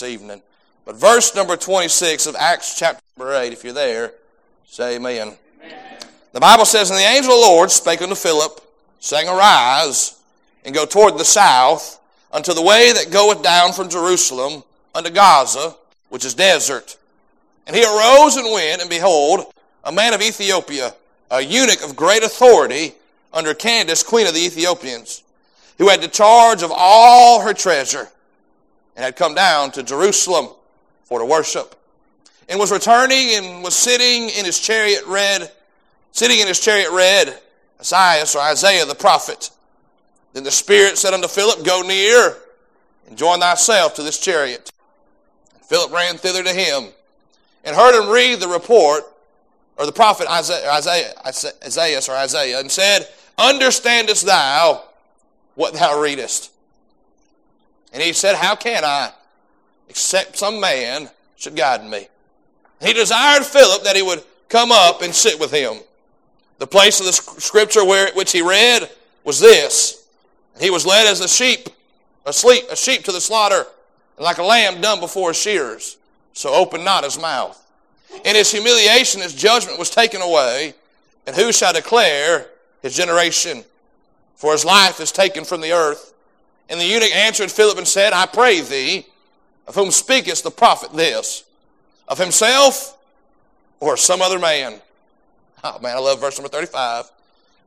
[0.00, 0.42] this evening.
[0.84, 4.12] But verse number 26 of Acts chapter 8, if you're there,
[4.66, 5.34] say amen.
[5.62, 5.98] amen.
[6.32, 8.60] The Bible says, And the angel of the Lord spake unto Philip,
[9.00, 10.20] saying, Arise,
[10.66, 11.98] and go toward the south,
[12.30, 14.62] unto the way that goeth down from Jerusalem
[14.94, 15.74] unto Gaza,
[16.10, 16.98] which is desert.
[17.66, 19.50] And he arose and went, and behold,
[19.82, 20.94] a man of Ethiopia,
[21.30, 22.92] a eunuch of great authority,
[23.32, 25.22] under Candace, queen of the Ethiopians,
[25.78, 28.08] who had the charge of all her treasure,
[28.96, 30.48] and had come down to Jerusalem
[31.04, 31.74] for to worship,
[32.48, 35.52] and was returning and was sitting in his chariot read,
[36.12, 37.38] sitting in his chariot read
[37.78, 39.50] Isaiah or Isaiah the prophet.
[40.32, 42.36] Then the Spirit said unto Philip, Go near
[43.06, 44.70] and join thyself to this chariot.
[45.54, 46.88] And Philip ran thither to him
[47.64, 49.04] and heard him read the report,
[49.76, 51.12] or the prophet Isaiah, Isaiah,
[51.64, 53.08] Isaiah or Isaiah, and said,
[53.38, 54.84] Understandest thou
[55.54, 56.52] what thou readest?
[57.96, 59.10] And he said, How can I,
[59.88, 62.08] except some man should guide me?
[62.82, 65.76] He desired Philip that he would come up and sit with him.
[66.58, 68.90] The place of the scripture where, which he read
[69.24, 70.06] was this.
[70.60, 71.70] He was led as a sheep,
[72.26, 73.64] asleep, a sheep to the slaughter,
[74.18, 75.96] and like a lamb dumb before his.
[76.34, 77.58] So open not his mouth.
[78.26, 80.74] In his humiliation, his judgment was taken away.
[81.26, 82.48] And who shall declare
[82.82, 83.64] his generation,
[84.34, 86.12] for his life is taken from the earth.
[86.68, 89.06] And the eunuch answered Philip and said, I pray thee,
[89.66, 91.44] of whom speakest the prophet this?
[92.08, 92.96] Of himself
[93.80, 94.80] or some other man?
[95.64, 97.10] Oh man, I love verse number 35.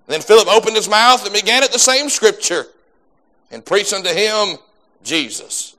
[0.08, 2.66] Then Philip opened his mouth and began at the same scripture
[3.52, 4.58] and preached unto him
[5.04, 5.76] Jesus.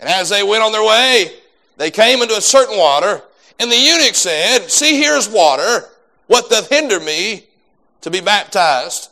[0.00, 1.32] And as they went on their way,
[1.76, 3.22] they came into a certain water,
[3.60, 5.88] and the eunuch said, See, here's water.
[6.26, 7.44] What doth hinder me
[8.00, 9.10] to be baptized?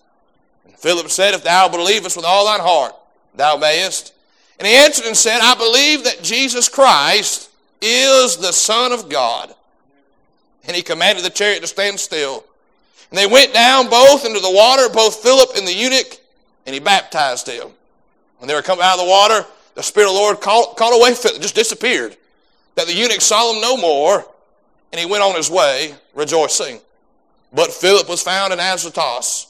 [0.71, 2.95] And Philip said, If thou believest with all thine heart,
[3.35, 4.15] thou mayest.
[4.59, 9.53] And he answered and said, I believe that Jesus Christ is the Son of God.
[10.65, 12.45] And he commanded the chariot to stand still.
[13.11, 16.19] And they went down both into the water, both Philip and the eunuch,
[16.67, 17.69] and he baptized him.
[18.39, 19.45] When they were coming out of the water,
[19.75, 22.17] the Spirit of the Lord called, called away Philip, just disappeared.
[22.77, 24.25] That the eunuch saw him no more,
[24.93, 26.81] and he went on his way rejoicing.
[27.53, 29.50] But Philip was found in Azotus.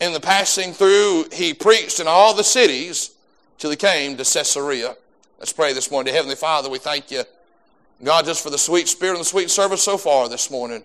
[0.00, 3.12] In the passing through, he preached in all the cities
[3.58, 4.94] till he came to Caesarea.
[5.38, 6.12] Let's pray this morning.
[6.12, 7.22] Heavenly Father, we thank you,
[8.04, 10.84] God, just for the sweet spirit and the sweet service so far this morning.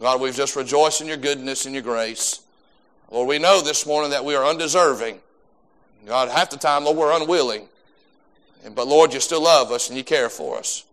[0.00, 2.40] God, we've just rejoiced in your goodness and your grace.
[3.10, 5.20] Lord, we know this morning that we are undeserving.
[6.06, 7.68] God, half the time, Lord, we're unwilling.
[8.74, 10.84] But Lord, you still love us and you care for us.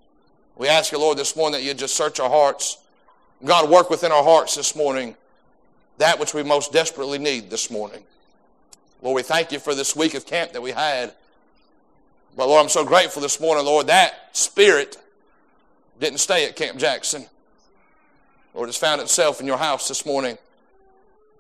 [0.58, 2.78] We ask you, Lord, this morning that you just search our hearts
[3.46, 5.16] God, work within our hearts this morning
[5.98, 8.04] that which we most desperately need this morning.
[9.02, 11.14] Lord, we thank you for this week of camp that we had.
[12.36, 14.98] But Lord, I'm so grateful this morning, Lord, that spirit
[16.00, 17.26] didn't stay at Camp Jackson.
[18.54, 20.38] Lord, it's found itself in your house this morning.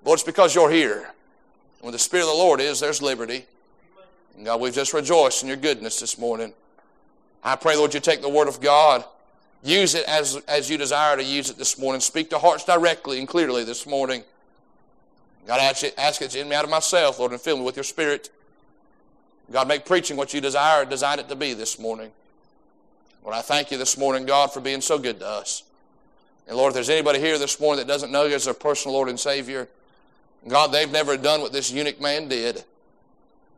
[0.04, 1.10] Lord, it's because you're here.
[1.82, 3.46] When the Spirit of the Lord is, there's liberty.
[4.36, 6.54] And God, we've just rejoiced in your goodness this morning.
[7.44, 9.04] I pray, Lord, you take the Word of God
[9.64, 12.00] Use it as, as you desire to use it this morning.
[12.00, 14.24] Speak to hearts directly and clearly this morning.
[15.48, 17.78] God, ask it, ask it in me out of myself, Lord, and fill me with
[17.78, 18.30] your spirit.
[19.50, 22.12] God, make preaching what you desire design it to be this morning.
[23.24, 25.64] Lord, I thank you this morning, God, for being so good to us.
[26.48, 28.96] And Lord, if there's anybody here this morning that doesn't know you as their personal
[28.96, 29.68] Lord and Savior,
[30.48, 32.64] God, they've never done what this eunuch man did.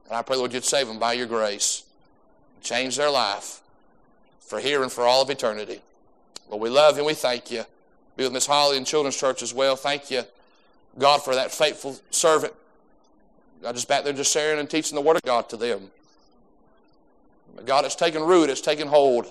[0.07, 1.83] And I pray, Lord, you'd save them by your grace.
[2.61, 3.61] Change their life
[4.39, 5.81] for here and for all of eternity.
[6.49, 7.63] Lord, we love you and we thank you.
[8.17, 9.75] Be with Miss Holly and Children's Church as well.
[9.75, 10.23] Thank you,
[10.97, 12.53] God, for that faithful servant.
[13.61, 15.91] God, just back there just sharing and teaching the Word of God to them.
[17.65, 19.25] God, it's taken root, it's taken hold.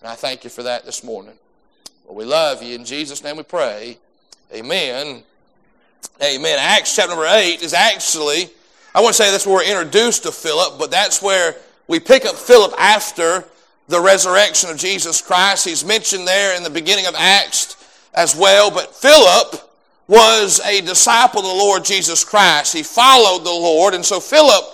[0.00, 1.34] And I thank you for that this morning.
[2.06, 2.74] Well, we love you.
[2.74, 3.98] In Jesus' name we pray.
[4.54, 5.22] Amen.
[6.22, 6.58] Amen.
[6.60, 8.48] Acts chapter number 8 is actually,
[8.94, 11.56] I wouldn't say that's where we're introduced to Philip, but that's where
[11.88, 13.44] we pick up Philip after
[13.88, 15.66] the resurrection of Jesus Christ.
[15.66, 17.76] He's mentioned there in the beginning of Acts
[18.14, 18.70] as well.
[18.70, 19.67] But Philip
[20.08, 22.72] was a disciple of the Lord Jesus Christ.
[22.72, 23.94] He followed the Lord.
[23.94, 24.64] And so Philip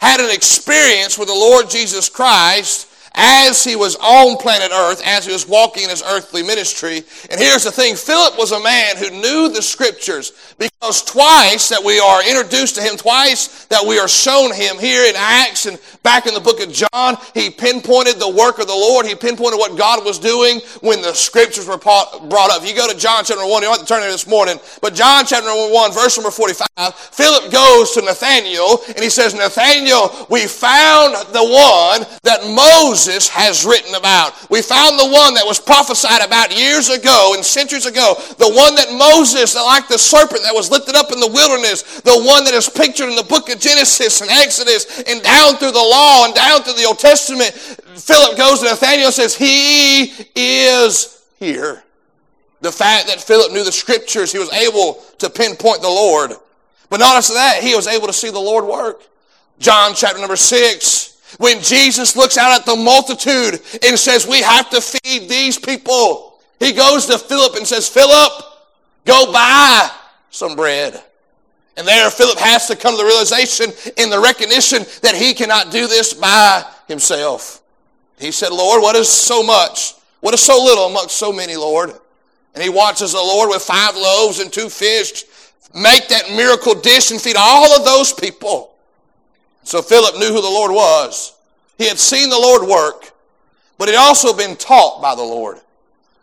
[0.00, 5.26] had an experience with the Lord Jesus Christ as he was on planet earth, as
[5.26, 7.02] he was walking in his earthly ministry.
[7.30, 10.32] And here's the thing Philip was a man who knew the scriptures
[10.90, 15.14] twice that we are introduced to him, twice that we are shown him here in
[15.16, 19.06] Acts and back in the book of John, he pinpointed the work of the Lord.
[19.06, 22.66] He pinpointed what God was doing when the scriptures were brought up.
[22.66, 24.94] You go to John chapter 1, you don't have to turn there this morning, but
[24.94, 30.48] John chapter 1, verse number 45, Philip goes to Nathanael and he says, Nathanael, we
[30.48, 34.34] found the one that Moses has written about.
[34.50, 38.14] We found the one that was prophesied about years ago and centuries ago.
[38.38, 42.22] The one that Moses, like the serpent that was lifted up in the wilderness, the
[42.24, 45.78] one that is pictured in the book of Genesis and Exodus and down through the
[45.78, 47.52] law and down through the Old Testament.
[47.52, 50.04] Philip goes to Nathanael and says, He
[50.34, 51.84] is here.
[52.62, 56.32] The fact that Philip knew the scriptures, he was able to pinpoint the Lord.
[56.88, 59.02] But not notice that he was able to see the Lord work.
[59.58, 64.70] John chapter number six, when Jesus looks out at the multitude and says, We have
[64.70, 68.32] to feed these people, he goes to Philip and says, Philip,
[69.04, 69.90] go buy
[70.32, 71.00] some bread.
[71.76, 75.70] And there, Philip has to come to the realization in the recognition that he cannot
[75.70, 77.62] do this by himself.
[78.18, 79.94] He said, Lord, what is so much?
[80.20, 81.92] What is so little amongst so many, Lord?
[82.54, 85.24] And he watches the Lord with five loaves and two fish
[85.74, 88.74] make that miracle dish and feed all of those people.
[89.64, 91.34] So Philip knew who the Lord was.
[91.78, 93.12] He had seen the Lord work,
[93.78, 95.60] but he'd also been taught by the Lord.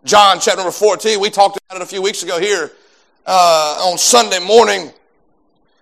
[0.04, 2.72] John chapter number 14, we talked about it a few weeks ago here
[3.32, 4.92] uh, on Sunday morning,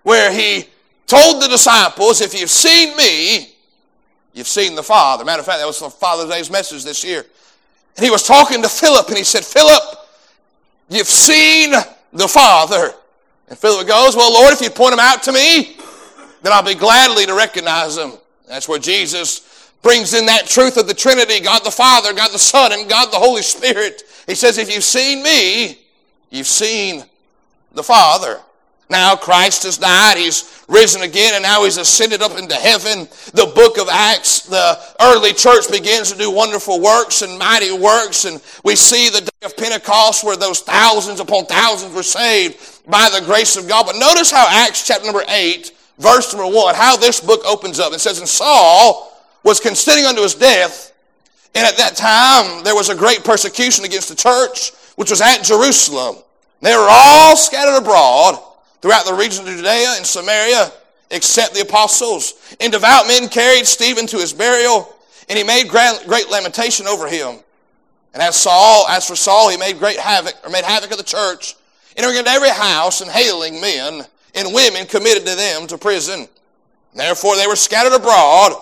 [0.02, 0.68] where he
[1.06, 3.54] told the disciples, If you've seen me,
[4.34, 5.24] you've seen the Father.
[5.24, 7.24] Matter of fact, that was the Father's Day's message this year.
[7.96, 9.82] And he was talking to Philip, and he said, Philip,
[10.90, 11.72] you've seen
[12.12, 12.92] the Father.
[13.48, 15.78] And Philip goes, Well, Lord, if you point him out to me,
[16.42, 18.12] then I'll be gladly to recognize him.
[18.46, 22.38] That's where Jesus brings in that truth of the Trinity God the Father, God the
[22.38, 24.02] Son, and God the Holy Spirit.
[24.26, 25.78] He says, If you've seen me,
[26.28, 27.04] you've seen
[27.78, 28.40] the Father.
[28.90, 30.16] Now Christ has died.
[30.16, 33.06] He's risen again and now he's ascended up into heaven.
[33.34, 38.24] The book of Acts, the early church begins to do wonderful works and mighty works.
[38.24, 43.10] And we see the day of Pentecost where those thousands upon thousands were saved by
[43.12, 43.86] the grace of God.
[43.86, 47.92] But notice how Acts chapter number 8, verse number 1, how this book opens up.
[47.92, 49.12] It says, And Saul
[49.44, 50.94] was consenting unto his death.
[51.54, 55.42] And at that time, there was a great persecution against the church, which was at
[55.42, 56.16] Jerusalem.
[56.60, 58.42] They were all scattered abroad
[58.80, 60.72] throughout the region of Judea and Samaria,
[61.10, 62.34] except the apostles.
[62.60, 64.94] And devout men carried Stephen to his burial,
[65.28, 67.36] and he made great lamentation over him.
[68.14, 71.04] And as Saul, as for Saul, he made great havoc, or made havoc of the
[71.04, 71.54] church,
[71.96, 74.04] entering into every house and hailing men
[74.34, 76.26] and women committed to them to prison.
[76.94, 78.52] Therefore they were scattered abroad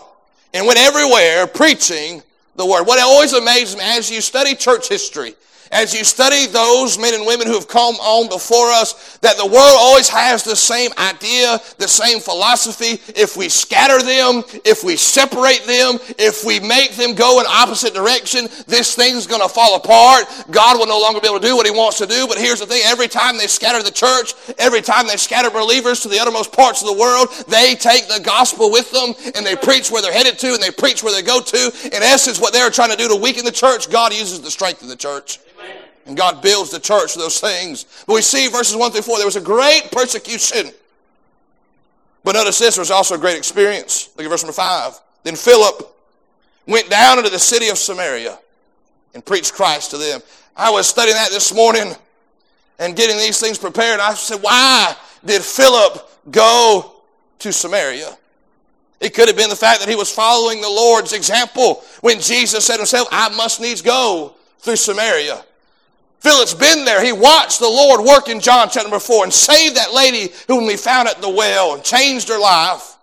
[0.53, 2.23] and went everywhere preaching
[2.57, 2.87] the word.
[2.87, 5.35] What always amazes me as you study church history
[5.73, 9.47] as you study those men and women who have come on before us, that the
[9.47, 13.01] world always has the same idea, the same philosophy.
[13.15, 17.95] If we scatter them, if we separate them, if we make them go in opposite
[17.95, 20.27] direction, this thing's going to fall apart.
[20.51, 22.27] God will no longer be able to do what he wants to do.
[22.27, 22.83] But here's the thing.
[22.85, 26.83] Every time they scatter the church, every time they scatter believers to the uttermost parts
[26.83, 30.39] of the world, they take the gospel with them and they preach where they're headed
[30.39, 31.73] to and they preach where they go to.
[31.85, 34.83] In essence, what they're trying to do to weaken the church, God uses the strength
[34.83, 35.41] of the church.
[36.07, 37.85] And God builds the church for those things.
[38.07, 40.71] But we see verses 1 through 4, there was a great persecution.
[42.23, 44.11] But notice this, there was also a great experience.
[44.17, 45.01] Look at verse number 5.
[45.25, 45.95] Then Philip
[46.67, 48.39] went down into the city of Samaria
[49.15, 50.21] and preached Christ to them.
[50.57, 51.93] I was studying that this morning
[52.79, 54.01] and getting these things prepared.
[54.01, 54.95] I said, why
[55.25, 56.93] did Philip go
[57.41, 58.17] to Samaria?
[59.01, 62.65] It could have been the fact that he was following the Lord's example when Jesus
[62.65, 65.45] said himself, I must needs go through Samaria.
[66.27, 67.05] Philip's been there.
[67.05, 70.67] He watched the Lord work in John chapter number 4 and saved that lady whom
[70.67, 72.97] we found at the well and changed her life.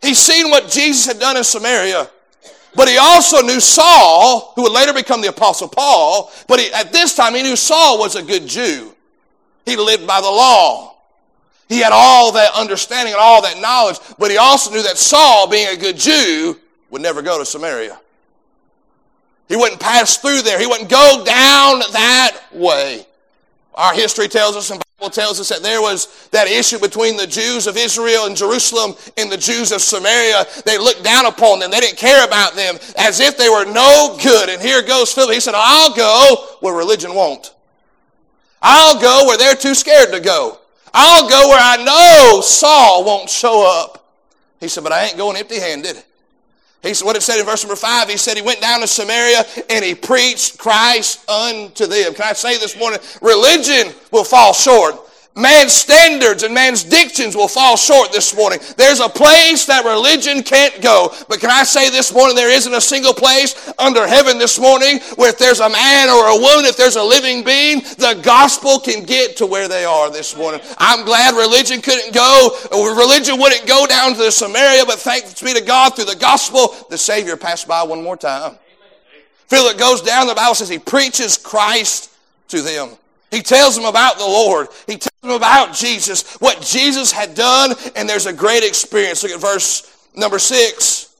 [0.00, 2.08] He's seen what Jesus had done in Samaria.
[2.76, 6.92] But he also knew Saul, who would later become the apostle Paul, but he, at
[6.92, 8.94] this time he knew Saul was a good Jew.
[9.64, 10.94] He lived by the law.
[11.68, 15.48] He had all that understanding and all that knowledge, but he also knew that Saul,
[15.48, 16.60] being a good Jew,
[16.90, 17.98] would never go to Samaria.
[19.48, 20.58] He wouldn't pass through there.
[20.58, 23.06] He wouldn't go down that way.
[23.74, 27.26] Our history tells us and Bible tells us that there was that issue between the
[27.26, 30.46] Jews of Israel and Jerusalem and the Jews of Samaria.
[30.64, 31.70] They looked down upon them.
[31.70, 34.48] They didn't care about them as if they were no good.
[34.48, 35.34] And here goes Philip.
[35.34, 37.54] He said, I'll go where religion won't.
[38.62, 40.58] I'll go where they're too scared to go.
[40.94, 44.02] I'll go where I know Saul won't show up.
[44.60, 46.02] He said, but I ain't going empty handed.
[46.86, 48.86] He said, what it said in verse number five, he said he went down to
[48.86, 52.14] Samaria and he preached Christ unto them.
[52.14, 55.05] Can I say this morning, religion will fall short.
[55.36, 58.58] Man's standards and man's dictions will fall short this morning.
[58.76, 61.14] There's a place that religion can't go.
[61.28, 64.98] But can I say this morning, there isn't a single place under heaven this morning
[65.16, 68.80] where if there's a man or a woman, if there's a living being, the gospel
[68.80, 70.60] can get to where they are this morning.
[70.78, 75.52] I'm glad religion couldn't go, religion wouldn't go down to the Samaria, but thanks be
[75.52, 78.56] to God through the gospel, the Savior passed by one more time.
[79.48, 82.10] Philip goes down, the Bible says he preaches Christ
[82.48, 82.90] to them.
[83.30, 84.68] He tells them about the Lord.
[84.86, 84.96] He
[85.30, 89.22] about Jesus, what Jesus had done, and there's a great experience.
[89.22, 91.14] Look at verse number six.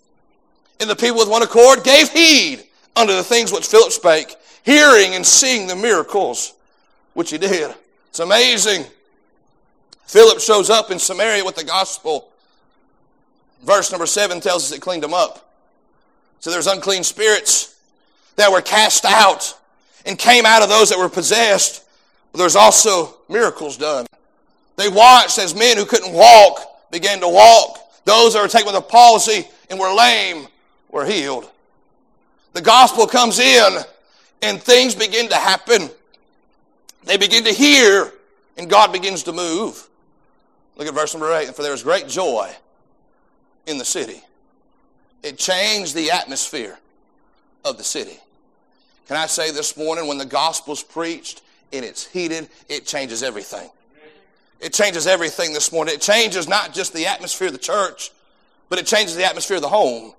[0.81, 5.15] And the people with one accord gave heed unto the things which Philip spake, hearing
[5.15, 6.55] and seeing the miracles
[7.15, 7.75] which he did.
[8.09, 8.85] It's amazing.
[10.07, 12.29] Philip shows up in Samaria with the gospel.
[13.63, 15.53] Verse number seven tells us it cleaned them up.
[16.41, 17.75] So there's unclean spirits
[18.37, 19.59] that were cast out
[20.05, 21.83] and came out of those that were possessed.
[22.37, 24.07] There's also miracles done.
[24.77, 27.79] They watched as men who couldn't walk began to walk.
[28.05, 30.47] Those that were taken with a palsy and were lame
[30.91, 31.51] were healed.
[32.53, 33.79] The gospel comes in
[34.43, 35.91] and things begin to happen.
[37.05, 38.13] They begin to hear
[38.57, 39.89] and God begins to move.
[40.77, 41.55] Look at verse number eight.
[41.55, 42.55] For there was great joy
[43.67, 44.23] in the city.
[45.23, 46.79] It changed the atmosphere
[47.65, 48.19] of the city.
[49.09, 51.43] Can I say this morning, when the gospel's preached
[51.77, 53.69] and it's heated, it changes everything.
[54.61, 55.95] It changes everything this morning.
[55.95, 58.11] It changes not just the atmosphere of the church,
[58.69, 60.13] but it changes the atmosphere of the home.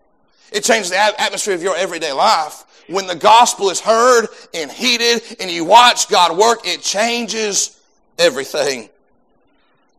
[0.52, 2.64] It changes the atmosphere of your everyday life.
[2.88, 7.82] When the gospel is heard and heated and you watch God work, it changes
[8.18, 8.90] everything.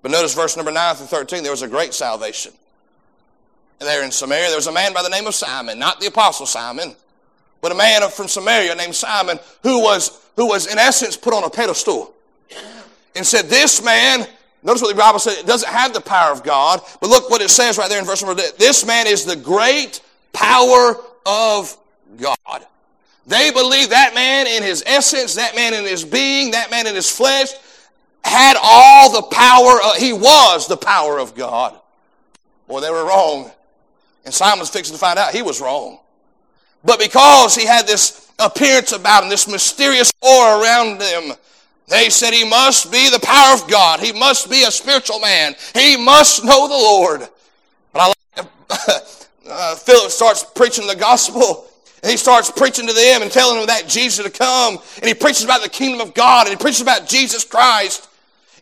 [0.03, 2.53] But notice verse number 9 through 13, there was a great salvation.
[3.81, 6.47] There in Samaria, there was a man by the name of Simon, not the apostle
[6.47, 6.97] Simon,
[7.61, 11.45] but a man from Samaria named Simon who was, who was in essence put on
[11.45, 12.15] a pedestal
[13.17, 14.27] and said, This man,
[14.63, 17.43] notice what the Bible says, it doesn't have the power of God, but look what
[17.43, 20.01] it says right there in verse number This man is the great
[20.33, 20.97] power
[21.27, 21.77] of
[22.21, 22.67] God.
[23.27, 26.95] They believe that man in his essence, that man in his being, that man in
[26.95, 27.49] his flesh
[28.25, 31.79] had all the power, of, he was the power of God.
[32.67, 33.51] Boy, they were wrong.
[34.25, 35.99] And Simon's fixing to find out he was wrong.
[36.85, 41.33] But because he had this appearance about him, this mysterious aura around him,
[41.89, 44.01] they said he must be the power of God.
[44.01, 45.55] He must be a spiritual man.
[45.75, 47.29] He must know the Lord.
[47.93, 48.07] But I
[48.37, 48.47] like,
[49.51, 51.65] uh, Philip starts preaching the gospel.
[52.03, 54.79] And he starts preaching to them and telling them that Jesus to come.
[54.97, 56.47] And he preaches about the kingdom of God.
[56.47, 58.09] And he preaches about Jesus Christ.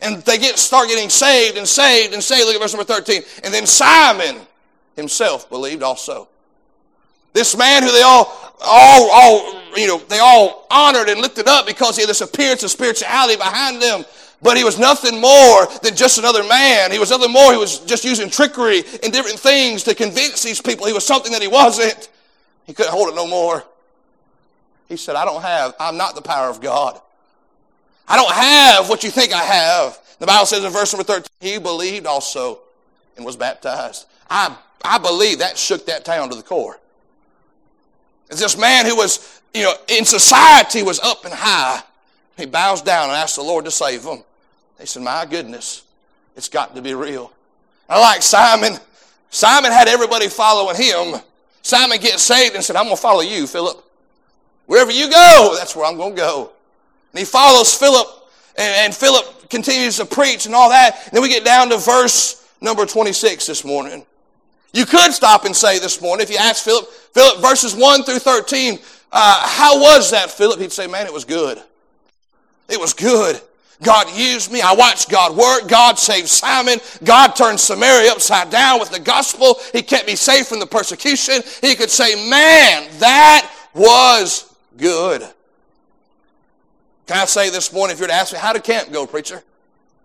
[0.01, 2.47] And they get start getting saved and saved and saved.
[2.47, 3.23] Look at verse number 13.
[3.45, 4.37] And then Simon
[4.95, 6.29] himself believed also.
[7.37, 11.67] This man who they all, all, all, you know, they all honored and lifted up
[11.67, 14.07] because he had this appearance of spirituality behind him.
[14.41, 16.91] But he was nothing more than just another man.
[16.91, 17.53] He was nothing more.
[17.53, 21.31] He was just using trickery and different things to convince these people he was something
[21.33, 22.09] that he wasn't.
[22.65, 23.63] He couldn't hold it no more.
[24.89, 26.99] He said, I don't have, I'm not the power of God.
[28.09, 29.99] I don't have what you think I have.
[30.21, 32.61] The Bible says in verse number 13, he believed also
[33.19, 34.07] and was baptized.
[34.31, 36.81] I, I believe that shook that town to the core.
[38.29, 41.83] This man who was, you know, in society was up and high.
[42.37, 44.23] He bows down and asks the Lord to save him.
[44.79, 45.85] They said, My goodness,
[46.37, 47.33] it's got to be real.
[47.89, 48.79] I like Simon.
[49.31, 51.21] Simon had everybody following him.
[51.63, 53.83] Simon gets saved and said, I'm going to follow you, Philip.
[54.67, 56.53] Wherever you go, that's where I'm going to go.
[57.13, 58.07] And he follows Philip,
[58.59, 61.01] and, and Philip continues to preach and all that.
[61.05, 64.05] And then we get down to verse number 26 this morning.
[64.77, 68.19] You could stop and say this morning, if you ask Philip, Philip, verses 1 through
[68.19, 68.79] 13,
[69.11, 70.61] uh, how was that, Philip?
[70.61, 71.63] He'd say, man, it was good.
[72.69, 73.41] It was good.
[73.83, 74.61] God used me.
[74.61, 75.67] I watched God work.
[75.67, 76.79] God saved Simon.
[77.05, 79.59] God turned Samaria upside down with the gospel.
[79.73, 81.37] He kept me safe from the persecution.
[81.63, 85.23] He could say, man, that was good.
[87.07, 89.07] Can I say this morning, if you were to ask me, how did camp go,
[89.07, 89.43] preacher?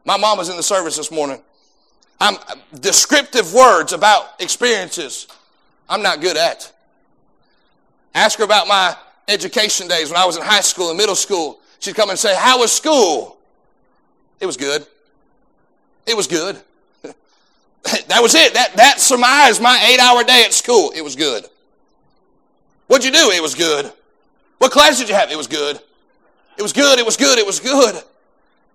[0.06, 1.42] My mom was in the service this morning.
[2.22, 2.38] I'm
[2.80, 5.28] descriptive words about experiences
[5.90, 6.72] I'm not good at.
[8.14, 8.96] Ask her about my
[9.28, 11.60] education days when I was in high school and middle school.
[11.80, 13.38] She'd come and say, How was school?
[14.40, 14.86] It was good.
[16.06, 16.62] It was good.
[17.04, 18.54] that was it.
[18.54, 20.94] That, that surmised my eight hour day at school.
[20.96, 21.46] It was good.
[22.86, 23.32] What'd you do?
[23.32, 23.92] It was good.
[24.60, 25.32] What class did you have?
[25.32, 25.80] It was good.
[26.58, 27.00] It was good.
[27.00, 27.40] It was good.
[27.40, 28.04] It was good.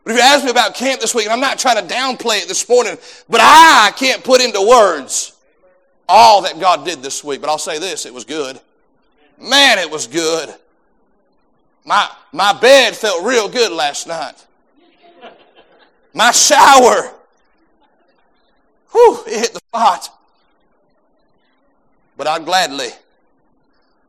[0.07, 2.41] But if you ask me about camp this week, and I'm not trying to downplay
[2.41, 2.97] it this morning,
[3.29, 5.37] but I can't put into words
[6.09, 7.41] all that God did this week.
[7.41, 8.61] But I'll say this, it was good.
[9.37, 10.55] Man, it was good.
[11.85, 14.47] My, my bed felt real good last night.
[16.15, 17.13] my shower.
[18.93, 20.09] Whew, it hit the spot.
[22.17, 22.91] But I'd gladly,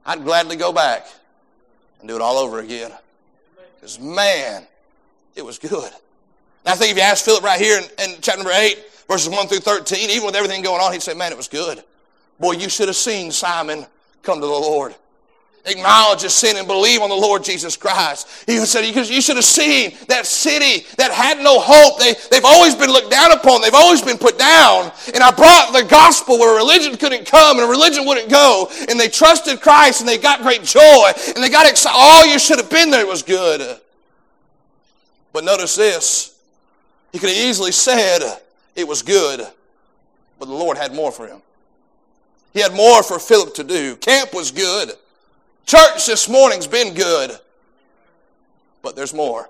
[0.05, 1.07] I'd gladly go back
[2.01, 2.91] and do it all over again.
[3.75, 4.67] Because man,
[5.37, 5.91] it was good.
[5.91, 8.77] And I think if you ask Philip right here in, in chapter number 8,
[9.07, 11.83] verses 1 through 13, even with everything going on, he'd say, man, it was good.
[12.39, 13.85] Boy, you should have seen Simon
[14.23, 14.95] come to the Lord
[15.67, 18.45] acknowledge his sin and believe on the Lord Jesus Christ.
[18.47, 21.99] He said, you should have seen that city that had no hope.
[21.99, 23.61] They, they've always been looked down upon.
[23.61, 24.91] They've always been put down.
[25.13, 28.69] And I brought the gospel where religion couldn't come and religion wouldn't go.
[28.89, 31.97] And they trusted Christ and they got great joy and they got excited.
[31.97, 33.79] All you should have been there It was good.
[35.37, 36.35] But notice this.
[37.11, 38.21] He could have easily said
[38.75, 39.45] it was good,
[40.39, 41.43] but the Lord had more for him.
[42.55, 43.97] He had more for Philip to do.
[43.97, 44.93] Camp was good.
[45.67, 47.37] Church this morning's been good,
[48.81, 49.47] but there's more.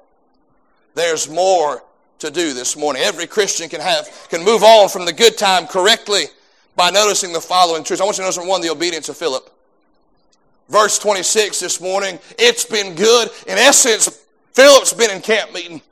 [0.94, 1.82] There's more
[2.20, 3.02] to do this morning.
[3.04, 6.24] Every Christian can have, can move on from the good time correctly
[6.76, 8.02] by noticing the following truths.
[8.02, 9.50] I want you to notice one, the obedience of Philip.
[10.68, 13.30] Verse 26 this morning, it's been good.
[13.48, 14.26] In essence,
[14.58, 15.84] Philip's been in camp meeting.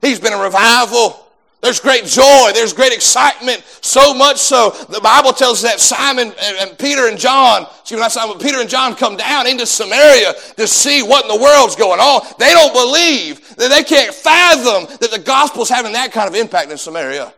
[0.00, 1.28] He's been in revival.
[1.60, 2.50] There's great joy.
[2.52, 3.62] There's great excitement.
[3.82, 7.92] So much so, the Bible tells us that Simon and, and Peter and John, excuse
[7.92, 11.40] me, not Simon, Peter and John come down into Samaria to see what in the
[11.40, 12.26] world's going on.
[12.36, 16.72] They don't believe that they can't fathom that the gospel's having that kind of impact
[16.72, 17.32] in Samaria.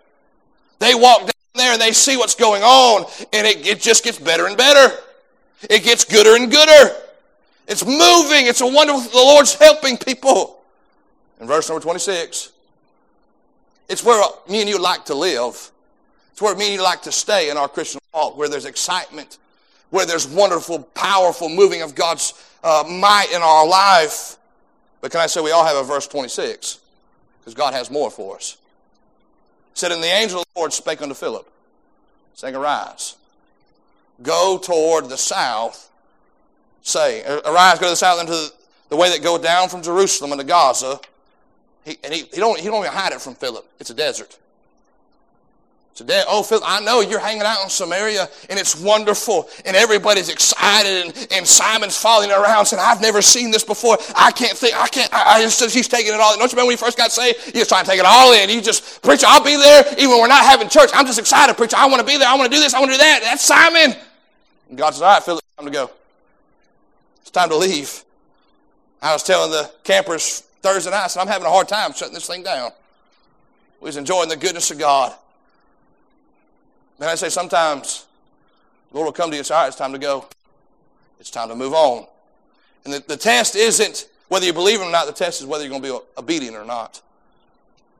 [0.79, 4.19] They walk down there and they see what's going on, and it, it just gets
[4.19, 4.97] better and better.
[5.69, 6.97] It gets gooder and gooder.
[7.67, 8.47] It's moving.
[8.47, 10.63] It's a wonderful, the Lord's helping people.
[11.41, 12.53] In verse number 26,
[13.89, 15.71] it's where me and you like to live.
[16.33, 19.39] It's where me and you like to stay in our Christian walk, where there's excitement,
[19.91, 24.37] where there's wonderful, powerful moving of God's uh, might in our life.
[25.01, 26.81] But can I say we all have a verse 26?
[27.41, 28.57] Because God has more for us.
[29.73, 31.51] It said, And the angel of the Lord spake unto Philip,
[32.35, 33.17] saying, Arise,
[34.23, 35.91] go toward the south,
[36.87, 38.53] say, Arise, go to the south into
[38.89, 41.01] the way that go down from Jerusalem into Gaza,
[41.85, 43.69] he, and he, he, don't, he don't even hide it from Philip.
[43.81, 44.39] It's a desert.
[45.93, 49.49] It's a de- oh, Philip, I know you're hanging out in Samaria and it's wonderful
[49.65, 53.97] and everybody's excited and, and Simon's following around saying, I've never seen this before.
[54.15, 56.39] I can't think, I can't, I, I just, he's taking it all in.
[56.39, 57.51] Don't you remember when he first got saved?
[57.53, 58.49] He was trying to take it all in.
[58.49, 60.91] He just, preacher, I'll be there even when we're not having church.
[60.93, 61.77] I'm just excited, preacher.
[61.79, 62.29] I want to be there.
[62.29, 62.75] I want to do this.
[62.75, 63.21] I want to do that.
[63.23, 63.97] That's Simon.
[64.69, 65.91] And God says, all right, Philip, time to go.
[67.27, 68.05] It's time to leave.
[69.03, 71.03] I was telling the campers Thursday night.
[71.03, 72.71] I said, I'm having a hard time shutting this thing down.
[73.81, 75.13] We was enjoying the goodness of God.
[77.01, 78.07] Then I say sometimes
[78.93, 80.27] the Lord will come to you and say, all right, it's time to go.
[81.19, 82.07] It's time to move on.
[82.85, 85.07] And the, the test isn't whether you believe Him or not.
[85.07, 87.03] The test is whether you're going to be obedient or not.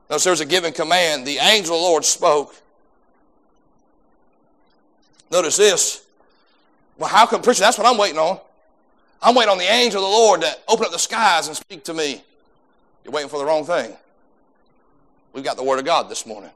[0.09, 1.27] Notice there's a given command.
[1.27, 2.55] The angel of the Lord spoke.
[5.29, 6.05] Notice this.
[6.97, 8.39] Well, how come, preacher, that's what I'm waiting on.
[9.21, 11.83] I'm waiting on the angel of the Lord to open up the skies and speak
[11.85, 12.21] to me.
[13.03, 13.95] You're waiting for the wrong thing.
[15.33, 16.51] We've got the Word of God this morning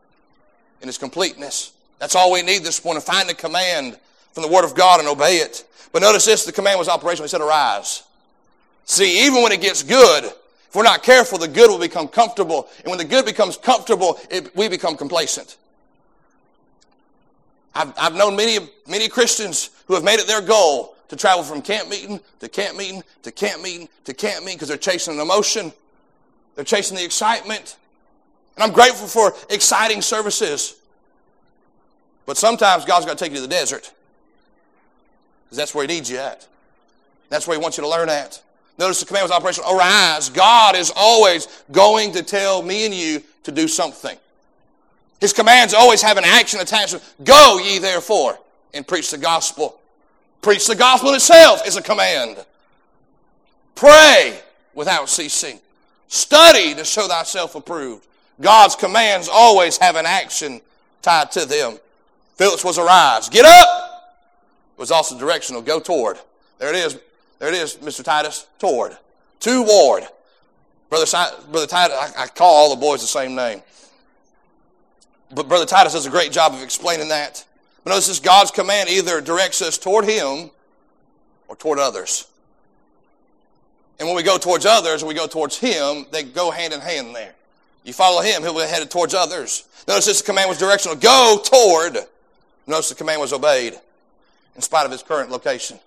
[0.81, 1.73] in its completeness.
[1.99, 3.01] That's all we need this morning.
[3.01, 3.97] Find the command
[4.33, 5.65] from the Word of God and obey it.
[5.91, 7.25] But notice this the command was operational.
[7.25, 8.03] He said, Arise.
[8.85, 12.69] See, even when it gets good, if we're not careful, the good will become comfortable.
[12.79, 15.57] And when the good becomes comfortable, it, we become complacent.
[17.75, 21.61] I've, I've known many, many Christians who have made it their goal to travel from
[21.61, 25.19] camp meeting to camp meeting to camp meeting to camp meeting because they're chasing an
[25.19, 25.71] emotion
[26.55, 27.77] they're chasing the excitement.
[28.55, 30.75] And I'm grateful for exciting services.
[32.25, 33.91] But sometimes God's got to take you to the desert.
[35.45, 36.47] Because that's where He needs you at.
[37.29, 38.41] That's where He wants you to learn at.
[38.77, 39.75] Notice the command was operational.
[39.75, 40.29] Arise.
[40.29, 44.17] God is always going to tell me and you to do something.
[45.19, 46.95] His commands always have an action attached.
[47.23, 48.37] Go ye therefore
[48.73, 49.80] and preach the gospel.
[50.41, 52.43] Preach the gospel itself is a command.
[53.75, 54.39] Pray
[54.73, 55.59] without ceasing.
[56.07, 58.07] Study to show thyself approved.
[58.39, 60.61] God's commands always have an action
[61.01, 61.77] tied to them.
[62.35, 63.29] Philip's was arise.
[63.29, 64.17] Get up!
[64.75, 65.61] It was also directional.
[65.61, 66.17] Go toward.
[66.57, 66.99] There it is.
[67.39, 68.03] There it is, Mr.
[68.03, 68.47] Titus.
[68.57, 68.97] Toward.
[69.39, 70.07] Toward.
[70.89, 71.05] Brother,
[71.49, 73.61] Brother Titus, I, I call all the boys the same name.
[75.33, 77.45] But Brother Titus does a great job of explaining that.
[77.83, 80.51] But notice this God's command either directs us toward Him
[81.47, 82.27] or toward others.
[83.99, 87.15] And when we go towards others, we go towards Him, they go hand in hand
[87.15, 87.33] there.
[87.83, 89.65] You follow Him, He'll be headed towards others.
[89.87, 90.97] Notice this command was directional.
[90.97, 91.97] Go toward.
[92.67, 93.79] Notice the command was obeyed
[94.55, 95.79] in spite of its current location.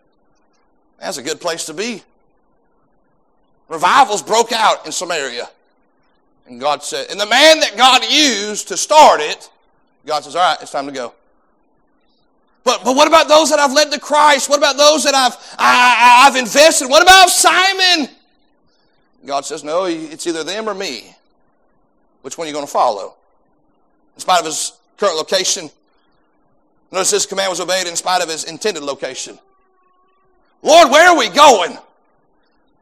[1.00, 2.02] That's a good place to be.
[3.68, 5.48] Revivals broke out in Samaria.
[6.46, 9.48] And God said, and the man that God used to start it,
[10.06, 11.14] God says, all right, it's time to go.
[12.64, 14.48] But, but what about those that I've led to Christ?
[14.48, 16.88] What about those that I've, I, I've invested?
[16.88, 18.08] What about Simon?
[19.26, 21.14] God says, no, it's either them or me.
[22.22, 23.14] Which one are you going to follow?
[24.14, 25.70] In spite of his current location,
[26.90, 29.38] notice his command was obeyed in spite of his intended location.
[30.62, 31.76] Lord, where are we going?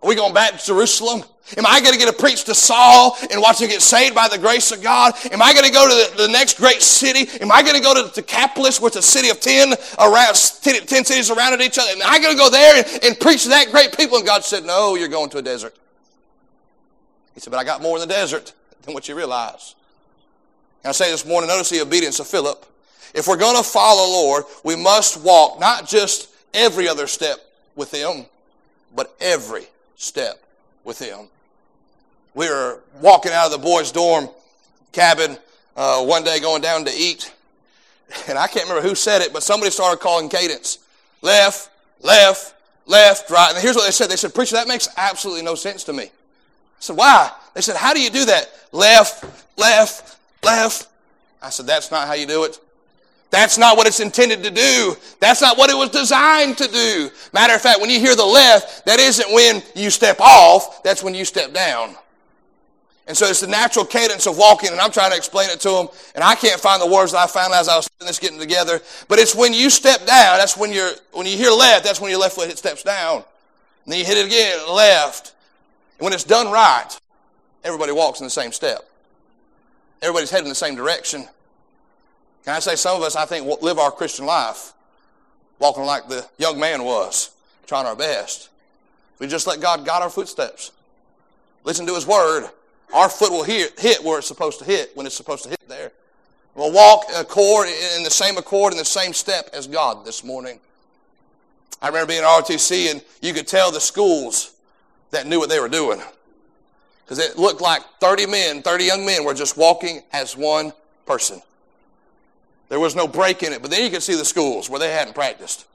[0.03, 1.23] Are we going back to Jerusalem?
[1.57, 4.27] Am I going to get to preach to Saul and watch him get saved by
[4.27, 5.13] the grace of God?
[5.31, 7.29] Am I going to go to the, the next great city?
[7.41, 10.87] Am I going to go to Decapolis, which is a city of 10, around, 10,
[10.87, 11.91] 10 cities surrounded each other?
[11.91, 14.17] Am I going to go there and, and preach to that great people?
[14.17, 15.77] And God said, no, you're going to a desert.
[17.35, 19.75] He said, but I got more in the desert than what you realize.
[20.85, 22.65] And I say this morning, notice the obedience of Philip.
[23.15, 27.39] If we're going to follow Lord, we must walk not just every other step
[27.77, 28.27] with Him,
[28.95, 29.67] but every
[30.03, 30.43] step
[30.85, 31.29] with him.
[32.35, 34.29] We were walking out of the boys' dorm
[34.91, 35.37] cabin
[35.77, 37.33] uh, one day going down to eat,
[38.29, 40.79] and I can't remember who said it, but somebody started calling cadence.
[41.23, 41.71] Left,
[42.03, 42.55] left,
[42.87, 43.53] left, right.
[43.53, 44.11] And here's what they said.
[44.11, 46.05] They said, Preacher, that makes absolutely no sense to me.
[46.05, 46.09] I
[46.81, 47.31] said, Why?
[47.55, 48.51] They said, How do you do that?
[48.73, 49.25] Left,
[49.57, 50.89] left, left.
[51.41, 52.59] I said, That's not how you do it.
[53.33, 54.95] That's not what it's intended to do.
[55.19, 57.11] That's not what it was designed to do.
[57.33, 61.03] Matter of fact, when you hear the left, that isn't when you step off, that's
[61.03, 61.97] when you step down.
[63.07, 65.71] And so it's the natural cadence of walking, and I'm trying to explain it to
[65.71, 68.39] them, and I can't find the words that I found as I was this getting
[68.39, 68.81] together.
[69.09, 72.11] But it's when you step down, that's when you're, when you hear left, that's when
[72.11, 73.25] your left foot steps down.
[73.85, 75.35] And then you hit it again, left.
[75.99, 76.89] And when it's done right,
[77.65, 78.87] everybody walks in the same step.
[80.03, 81.27] Everybody's heading in the same direction.
[82.45, 84.73] Can I say some of us, I think, live our Christian life
[85.63, 87.31] walking like the young man was,
[87.67, 88.49] trying our best.
[89.21, 90.73] We just let God guide our footsteps.
[91.63, 92.51] Listen to His Word.
[92.93, 95.69] Our foot will hit, hit where it's supposed to hit when it's supposed to hit
[95.69, 95.93] there.
[96.57, 100.59] We'll walk accord in the same accord in the same step as God this morning.
[101.81, 104.53] I remember being at RTC and you could tell the schools
[105.13, 106.03] that knew what they were doing.
[107.05, 110.73] Because it looked like 30 men, 30 young men were just walking as one
[111.07, 111.41] person.
[112.73, 113.61] There was no break in it.
[113.61, 115.67] But then you could see the schools where they hadn't practiced,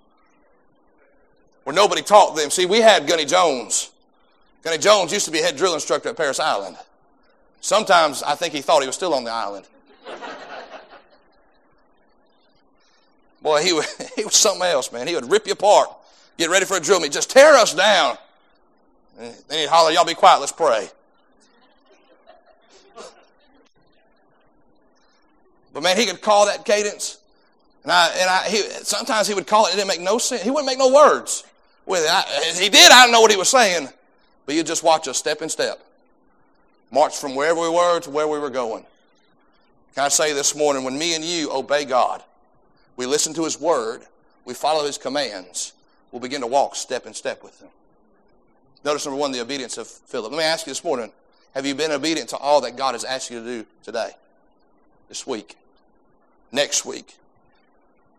[1.64, 2.50] where nobody taught them.
[2.50, 3.92] See, we had Gunny Jones.
[4.64, 6.76] Gunny Jones used to be head drill instructor at Parris Island.
[7.62, 9.68] Sometimes I think he thought he was still on the island.
[13.44, 15.06] Boy, he, was, he was something else, man.
[15.06, 15.90] He would rip you apart,
[16.40, 18.18] get ready for a drill meet, just tear us down.
[19.20, 20.90] And then he'd holler, Y'all be quiet, let's pray.
[25.78, 27.20] But man, he could call that cadence.
[27.84, 30.42] And I, and I, he, sometimes he would call it, it didn't make no sense.
[30.42, 31.44] He wouldn't make no words
[31.86, 32.10] with it.
[32.10, 32.24] I,
[32.60, 33.88] he did, I don't know what he was saying.
[34.48, 35.80] But you just watch us step in step.
[36.90, 38.86] March from wherever we were to where we were going.
[39.94, 42.24] Can I say this morning, when me and you obey God,
[42.96, 44.02] we listen to His Word,
[44.46, 45.74] we follow His commands,
[46.12, 47.70] we'll begin to walk step in step with Him.
[48.84, 50.32] Notice number one, the obedience of Philip.
[50.32, 51.12] Let me ask you this morning,
[51.54, 54.10] have you been obedient to all that God has asked you to do today,
[55.08, 55.56] this week?
[56.52, 57.16] Next week.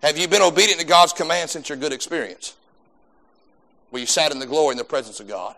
[0.03, 2.55] Have you been obedient to God's command since your good experience?
[3.91, 5.57] Where you sat in the glory in the presence of God.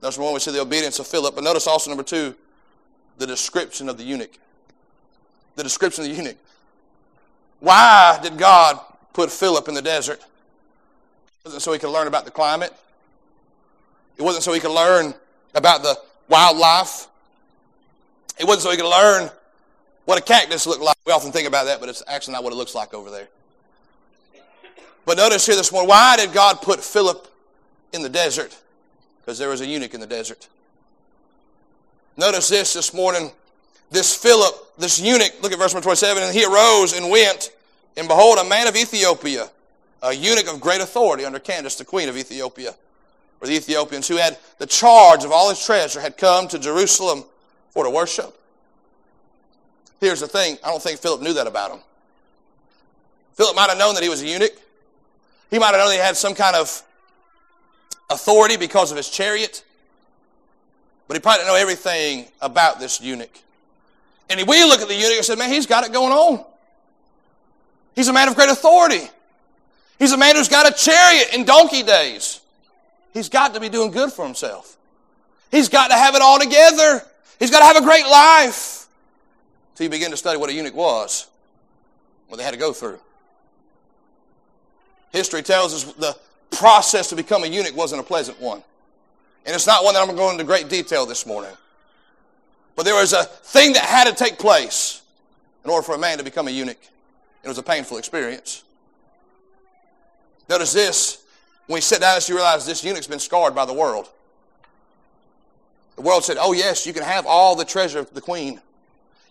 [0.00, 1.34] That's one we see the obedience of Philip.
[1.34, 2.34] But notice also number two,
[3.18, 4.38] the description of the eunuch.
[5.56, 6.36] The description of the eunuch.
[7.60, 8.78] Why did God
[9.12, 10.20] put Philip in the desert?
[10.20, 12.72] It wasn't so he could learn about the climate.
[14.18, 15.14] It wasn't so he could learn
[15.54, 17.08] about the wildlife.
[18.38, 19.30] It wasn't so he could learn
[20.06, 20.96] what a cactus looked like.
[21.04, 23.28] We often think about that, but it's actually not what it looks like over there.
[25.04, 27.28] But notice here this morning, why did God put Philip
[27.92, 28.56] in the desert?
[29.20, 30.48] Because there was a eunuch in the desert.
[32.16, 33.30] Notice this this morning.
[33.90, 37.52] This Philip, this eunuch, look at verse number 27, and he arose and went,
[37.96, 39.48] and behold, a man of Ethiopia,
[40.02, 42.74] a eunuch of great authority under Candace, the queen of Ethiopia,
[43.40, 47.24] or the Ethiopians, who had the charge of all his treasure, had come to Jerusalem
[47.70, 48.36] for to worship.
[50.00, 51.80] Here's the thing I don't think Philip knew that about him.
[53.34, 54.54] Philip might have known that he was a eunuch.
[55.50, 56.82] He might have known he had some kind of
[58.10, 59.62] authority because of his chariot.
[61.08, 63.38] But he probably didn't know everything about this eunuch.
[64.28, 66.44] And we look at the eunuch and say, man, he's got it going on.
[67.94, 69.08] He's a man of great authority.
[69.98, 72.40] He's a man who's got a chariot in donkey days.
[73.14, 74.76] He's got to be doing good for himself.
[75.50, 77.02] He's got to have it all together.
[77.38, 78.75] He's got to have a great life.
[79.76, 81.28] So you begin to study what a eunuch was,
[82.28, 82.98] what they had to go through.
[85.12, 86.16] History tells us the
[86.50, 88.62] process to become a eunuch wasn't a pleasant one.
[89.44, 91.52] And it's not one that I'm going to go into great detail this morning.
[92.74, 95.02] But there was a thing that had to take place
[95.62, 96.80] in order for a man to become a eunuch.
[97.44, 98.64] It was a painful experience.
[100.48, 101.22] Notice this.
[101.66, 104.08] When you sit down, you realize this eunuch's been scarred by the world.
[105.96, 108.62] The world said, Oh, yes, you can have all the treasure of the queen.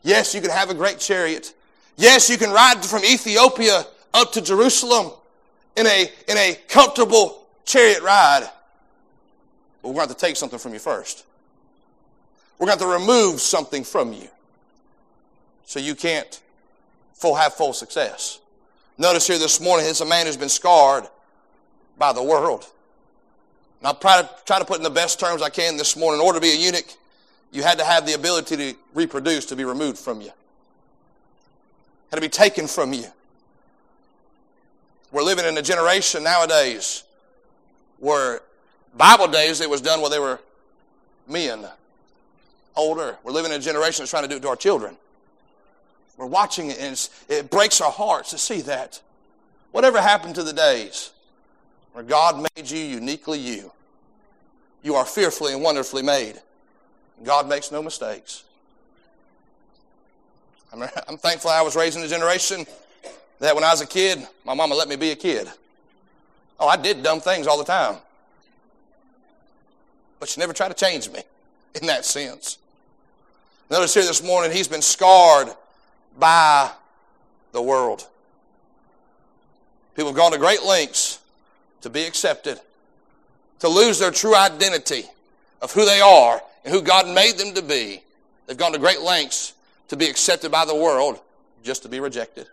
[0.06, 1.52] Yes, you can have a great chariot.
[1.98, 5.12] Yes, you can ride from Ethiopia up to Jerusalem
[5.76, 8.48] in a, in a comfortable chariot ride.
[9.82, 11.26] But we're going to have to take something from you first.
[12.60, 14.28] We're going to have to remove something from you
[15.66, 16.40] so you can't
[17.16, 18.40] full, have full success.
[19.00, 21.06] Notice here this morning, it's a man who's been scarred
[21.98, 22.70] by the world.
[23.80, 26.22] And I'll try to, try to put in the best terms I can this morning.
[26.22, 26.94] In order to be a eunuch,
[27.56, 30.32] you had to have the ability to reproduce to be removed from you.
[32.12, 33.06] Had to be taken from you.
[35.12, 37.04] We're living in a generation nowadays
[38.00, 38.42] where
[38.98, 40.40] Bible days it was done while they were
[41.28, 41.66] men,
[42.76, 43.18] older.
[43.24, 44.98] We're living in a generation that's trying to do it to our children.
[46.18, 49.02] We're watching it and it breaks our hearts to see that.
[49.72, 51.12] Whatever happened to the days
[51.94, 53.72] where God made you uniquely you?
[54.84, 56.42] You are fearfully and wonderfully made.
[57.24, 58.44] God makes no mistakes.
[61.08, 62.66] I'm, thankful I was raised in a generation
[63.40, 65.50] that when I was a kid, my mama let me be a kid.
[66.60, 67.98] Oh, I did dumb things all the time.
[70.20, 71.22] But she never tried to change me
[71.82, 72.58] in that sense.
[73.70, 75.50] Notice here this morning, he's been scarred
[76.20, 76.72] by
[77.52, 78.08] the world.
[79.96, 81.20] People have gone to great lengths
[81.82, 82.60] to be accepted,
[83.60, 85.04] to lose their true identity
[85.62, 88.04] of who they are and who God made them to be.
[88.48, 89.54] They've gone to great lengths
[89.88, 91.20] to be accepted by the world
[91.64, 92.48] just to be rejected.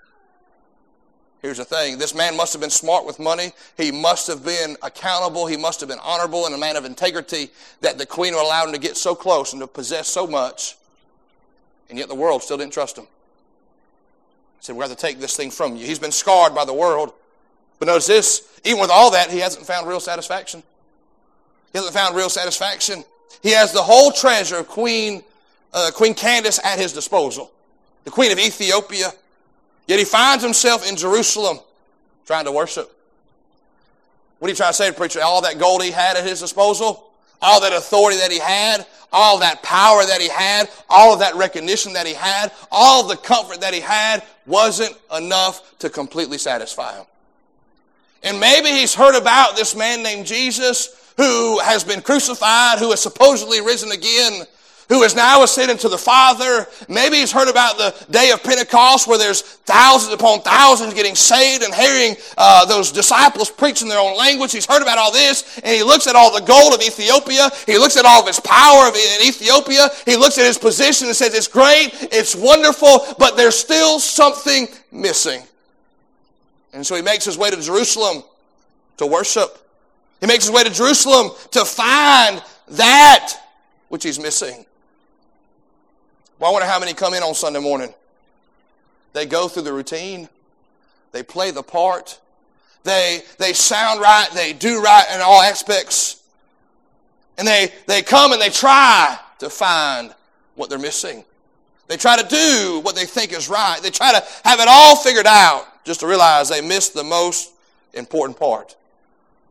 [1.40, 3.52] Here's the thing this man must have been smart with money.
[3.76, 5.46] He must have been accountable.
[5.46, 8.64] He must have been honorable and a man of integrity that the queen would allow
[8.64, 10.76] him to get so close and to possess so much.
[11.90, 13.04] And yet the world still didn't trust him.
[13.04, 15.84] He said, We're going to take this thing from you.
[15.84, 17.12] He's been scarred by the world.
[17.80, 20.62] But notice this even with all that, he hasn't found real satisfaction.
[21.72, 23.04] He hasn't found real satisfaction.
[23.42, 25.22] He has the whole treasure of Queen,
[25.72, 27.50] uh, Queen Candace at his disposal,
[28.04, 29.12] the Queen of Ethiopia.
[29.86, 31.58] Yet he finds himself in Jerusalem
[32.26, 32.90] trying to worship.
[34.38, 35.20] What are you trying to say, preacher?
[35.22, 39.38] All that gold he had at his disposal, all that authority that he had, all
[39.38, 43.60] that power that he had, all of that recognition that he had, all the comfort
[43.60, 47.04] that he had wasn't enough to completely satisfy him.
[48.22, 53.00] And maybe he's heard about this man named Jesus who has been crucified, who has
[53.00, 54.44] supposedly risen again,
[54.92, 56.66] who is now ascended to the Father.
[56.88, 61.62] Maybe he's heard about the day of Pentecost where there's thousands upon thousands getting saved
[61.62, 64.52] and hearing uh, those disciples preach in their own language.
[64.52, 67.48] He's heard about all this and he looks at all the gold of Ethiopia.
[67.64, 69.88] He looks at all of his power in Ethiopia.
[70.04, 74.68] He looks at his position and says, it's great, it's wonderful, but there's still something
[74.90, 75.42] missing.
[76.74, 78.24] And so he makes his way to Jerusalem
[78.98, 79.61] to worship.
[80.22, 83.34] He makes his way to Jerusalem to find that
[83.88, 84.64] which he's missing.
[86.38, 87.92] Well, I wonder how many come in on Sunday morning.
[89.14, 90.28] They go through the routine,
[91.10, 92.20] they play the part,
[92.84, 96.22] they, they sound right, they do right in all aspects,
[97.36, 100.14] and they, they come and they try to find
[100.54, 101.24] what they're missing.
[101.88, 103.80] They try to do what they think is right.
[103.82, 107.52] They try to have it all figured out just to realize they missed the most
[107.92, 108.76] important part.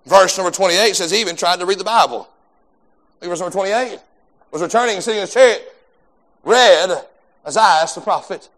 [0.06, 2.30] Verse number 28 says he even tried to read the Bible.
[3.20, 4.00] Look at verse number 28.
[4.52, 5.64] Was returning and sitting in his chariot,
[6.44, 7.06] read
[7.48, 8.50] Isaiah the prophet.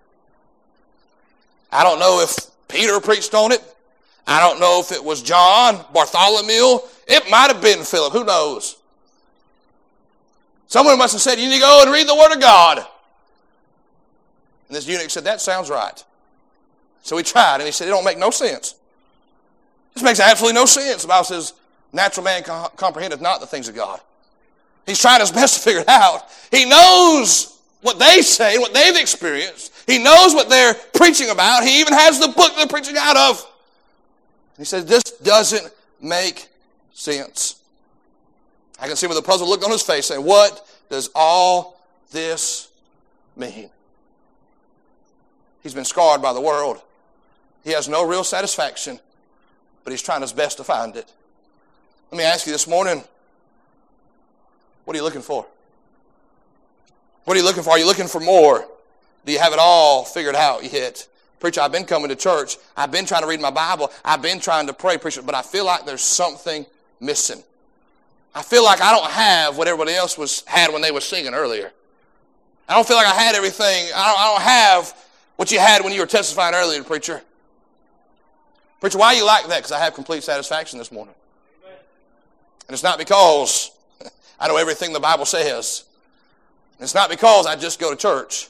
[1.71, 2.35] I don't know if
[2.67, 3.61] Peter preached on it.
[4.25, 6.79] I don't know if it was John, Bartholomew.
[7.07, 8.13] It might have been Philip.
[8.13, 8.77] Who knows?
[10.67, 12.77] Someone must have said, You need to go and read the Word of God.
[12.77, 16.03] And this eunuch said, That sounds right.
[17.03, 18.75] So he tried, and he said, It don't make no sense.
[19.93, 21.03] This makes absolutely no sense.
[21.03, 21.53] The Bible says,
[21.91, 22.43] Natural man
[22.75, 23.99] comprehendeth not the things of God.
[24.87, 26.27] He's trying his best to figure it out.
[26.49, 29.71] He knows what they say, what they've experienced.
[29.85, 31.63] He knows what they're preaching about.
[31.63, 33.47] He even has the book they're preaching out of.
[34.57, 36.47] He says, This doesn't make
[36.93, 37.61] sense.
[38.79, 41.79] I can see with a puzzled look on his face saying, What does all
[42.11, 42.69] this
[43.35, 43.69] mean?
[45.61, 46.81] He's been scarred by the world.
[47.63, 48.99] He has no real satisfaction,
[49.83, 51.11] but he's trying his best to find it.
[52.11, 53.03] Let me ask you this morning
[54.85, 55.45] what are you looking for?
[57.25, 57.71] What are you looking for?
[57.71, 58.67] Are you looking for more?
[59.25, 61.07] Do you have it all figured out yet?
[61.39, 62.57] Preacher, I've been coming to church.
[62.75, 63.91] I've been trying to read my Bible.
[64.03, 66.65] I've been trying to pray, preacher, but I feel like there's something
[66.99, 67.43] missing.
[68.35, 71.33] I feel like I don't have what everybody else was had when they were singing
[71.33, 71.71] earlier.
[72.67, 73.89] I don't feel like I had everything.
[73.95, 77.21] I don't, I don't have what you had when you were testifying earlier, preacher.
[78.83, 79.59] Preacher, why you like that?
[79.59, 81.15] Because I have complete satisfaction this morning.
[82.67, 83.71] And it's not because
[84.41, 85.85] I know everything the Bible says.
[86.81, 88.49] It's not because I just go to church.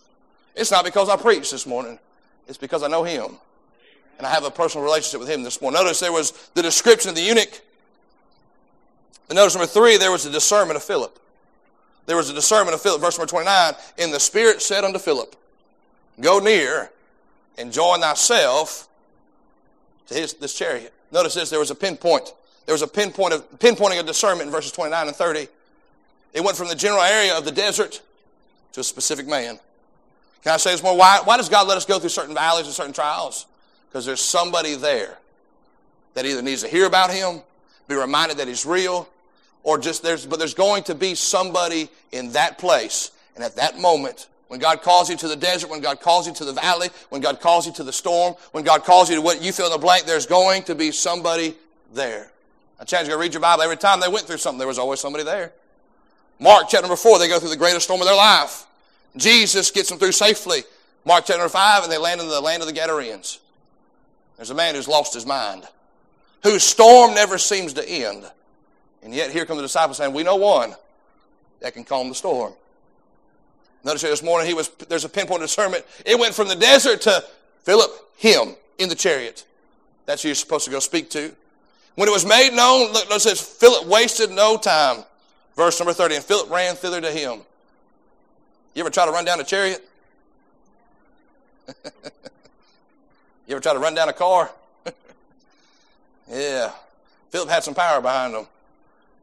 [0.56, 2.00] It's not because I preach this morning.
[2.48, 3.38] It's because I know Him.
[4.18, 5.80] And I have a personal relationship with Him this morning.
[5.80, 7.62] Notice there was the description of the eunuch.
[9.30, 11.16] And notice number three, there was the discernment of Philip.
[12.08, 13.02] There was a discernment of Philip.
[13.02, 15.36] Verse number 29, and the Spirit said unto Philip,
[16.20, 16.90] Go near
[17.56, 18.90] and join thyself
[20.08, 20.94] to his, this chariot.
[21.12, 22.34] Notice this, there was a pinpoint.
[22.66, 25.48] There was a pinpoint of, pinpointing of discernment in verses 29 and 30.
[26.34, 28.02] It went from the general area of the desert
[28.74, 29.60] to a specific man.
[30.44, 30.98] Can I say this more?
[30.98, 33.46] Why, why does God let us go through certain valleys and certain trials?
[33.90, 35.18] Because there's somebody there
[36.16, 37.42] that either needs to hear about him,
[37.88, 39.08] be reminded that he's real,
[39.64, 43.12] or just there's, but there's going to be somebody in that place.
[43.36, 46.34] And at that moment, when God calls you to the desert, when God calls you
[46.36, 49.22] to the valley, when God calls you to the storm, when God calls you to
[49.24, 51.56] what you fill in the blank, there's going to be somebody
[51.92, 52.30] there.
[52.80, 53.64] I challenge you to read your Bible.
[53.64, 55.54] Every time they went through something, there was always somebody there.
[56.40, 58.68] Mark chapter number four, they go through the greatest storm of their life.
[59.18, 60.62] Jesus gets them through safely.
[61.04, 63.40] Mark chapter number five, and they land in the land of the Gadarenes.
[64.38, 65.64] There's a man who's lost his mind,
[66.44, 68.24] whose storm never seems to end.
[69.02, 70.76] And yet here come the disciples saying, We know one
[71.62, 72.54] that can calm the storm.
[73.84, 75.86] Notice this morning he was there's a pinpoint discernment.
[76.06, 77.24] It went from the desert to
[77.64, 79.46] Philip, him, in the chariot.
[80.06, 81.34] That's who you're supposed to go speak to.
[81.96, 85.04] When it was made known, look, notice this, Philip wasted no time.
[85.56, 87.42] Verse number 30, and Philip ran thither to him.
[88.74, 89.88] You ever try to run down a chariot?
[91.68, 91.74] you
[93.50, 94.50] ever try to run down a car?
[96.32, 96.72] yeah.
[97.30, 98.48] Philip had some power behind him.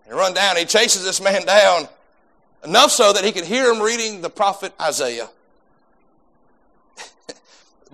[0.07, 1.89] He run down, he chases this man down,
[2.65, 5.29] enough so that he could hear him reading the prophet Isaiah.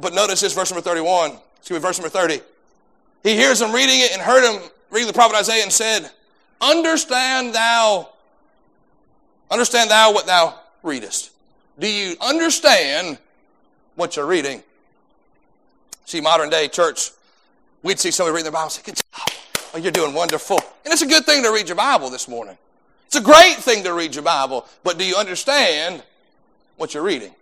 [0.01, 1.33] but notice this, verse number 31.
[1.59, 2.41] Excuse me, verse number 30.
[3.23, 6.11] He hears him reading it and heard him reading the prophet Isaiah and said,
[6.61, 8.09] Understand thou,
[9.51, 11.33] understand thou what thou readest.
[11.79, 13.19] Do you understand
[13.97, 14.63] what you're reading?
[16.07, 17.11] See, modern day church,
[17.83, 19.29] we'd see somebody reading their Bible and say, Good job.
[19.75, 20.59] Oh, you're doing wonderful.
[20.85, 22.57] And it's a good thing to read your Bible this morning.
[23.07, 26.03] It's a great thing to read your Bible, but do you understand
[26.77, 27.33] what you're reading?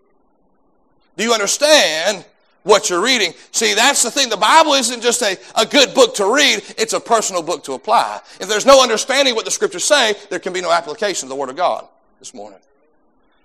[1.16, 2.24] Do you understand
[2.64, 3.32] what you're reading?
[3.50, 4.28] See, that's the thing.
[4.28, 7.72] The Bible isn't just a, a good book to read, it's a personal book to
[7.72, 8.20] apply.
[8.40, 11.36] If there's no understanding what the scriptures say, there can be no application of the
[11.36, 11.86] Word of God
[12.18, 12.58] this morning.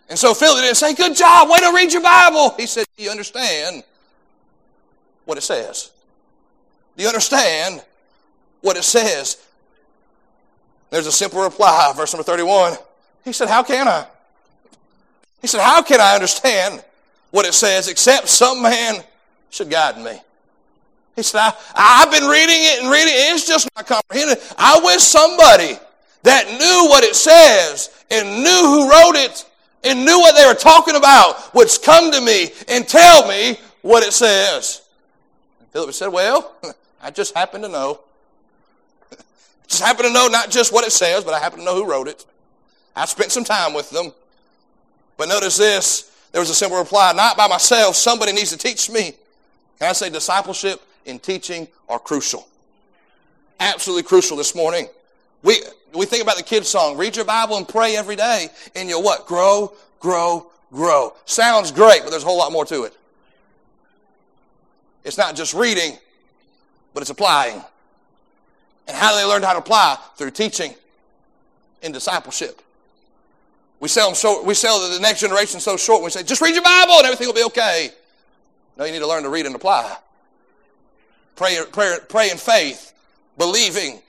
[0.09, 2.55] And so Philip didn't say, Good job, way to read your Bible.
[2.57, 3.83] He said, Do you understand
[5.25, 5.91] what it says?
[6.97, 7.83] Do you understand
[8.61, 9.37] what it says?
[10.89, 12.73] There's a simple reply, verse number 31.
[13.23, 14.05] He said, How can I?
[15.41, 16.83] He said, How can I understand
[17.31, 19.03] what it says except some man
[19.49, 20.19] should guide me?
[21.15, 23.35] He said, I, have been reading it and reading it.
[23.35, 24.37] It's just not comprehended.
[24.57, 25.77] I wish somebody
[26.23, 29.45] that knew what it says and knew who wrote it
[29.83, 34.03] and knew what they were talking about would come to me and tell me what
[34.03, 34.81] it says.
[35.59, 36.53] And Philip said, Well,
[37.01, 37.99] I just happen to know.
[39.69, 41.89] Just happen to know not just what it says, but I happen to know who
[41.89, 42.25] wrote it.
[42.95, 44.11] I spent some time with them.
[45.15, 48.89] But notice this there was a simple reply not by myself, somebody needs to teach
[48.89, 49.13] me.
[49.79, 52.47] Can I say discipleship and teaching are crucial?
[53.59, 54.87] Absolutely crucial this morning.
[55.43, 55.61] We,
[55.93, 59.03] we think about the kids' song, read your Bible and pray every day, and you'll
[59.03, 59.25] what?
[59.25, 61.13] Grow, grow, grow.
[61.25, 62.97] Sounds great, but there's a whole lot more to it.
[65.03, 65.97] It's not just reading,
[66.93, 67.63] but it's applying.
[68.89, 69.97] And how do they learn how to apply?
[70.15, 70.73] Through teaching
[71.83, 72.59] and discipleship.
[73.79, 76.03] We sell them so we sell the next generation so short.
[76.03, 77.91] We say, just read your Bible and everything will be okay.
[78.77, 79.95] No, you need to learn to read and apply.
[81.35, 82.93] Pray, pray, pray in faith,
[83.37, 84.01] believing,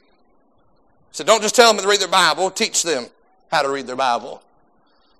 [1.13, 3.07] so don't just tell them to read their Bible, teach them
[3.51, 4.43] how to read their Bible.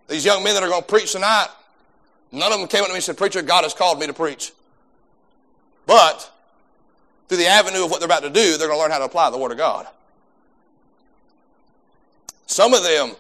[0.09, 1.49] These young men that are going to preach tonight,
[2.33, 4.15] none of them came up to me and said, Preacher, God has called me to
[4.15, 4.53] preach.
[5.87, 6.33] But
[7.31, 9.05] through the avenue of what they're about to do, they're going to learn how to
[9.05, 9.87] apply the Word of God.
[12.47, 13.15] Some of them,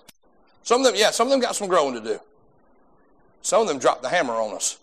[0.64, 2.18] some of them, yeah, some of them got some growing to do.
[3.42, 4.80] Some of them dropped the hammer on us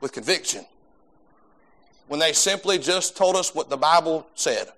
[0.00, 0.64] with conviction
[2.06, 4.68] when they simply just told us what the Bible said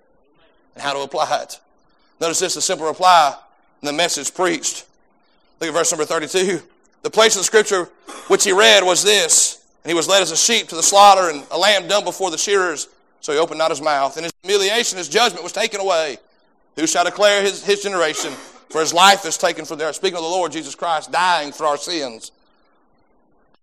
[0.75, 1.61] and how to apply it.
[2.23, 3.37] Notice this, a simple reply
[3.83, 4.87] in the message preached.
[5.61, 6.62] Look at verse number 32.
[7.03, 7.85] The place of the scripture
[8.29, 11.29] which he read was this, and he was led as a sheep to the slaughter,
[11.29, 12.89] and a lamb dumb before the shearers,
[13.21, 14.16] so he opened not his mouth.
[14.16, 16.18] And his humiliation, his judgment was taken away.
[16.77, 18.33] Who shall declare his, his generation?
[18.71, 19.93] For his life is taken from there.
[19.93, 22.31] Speaking of the Lord Jesus Christ, dying for our sins,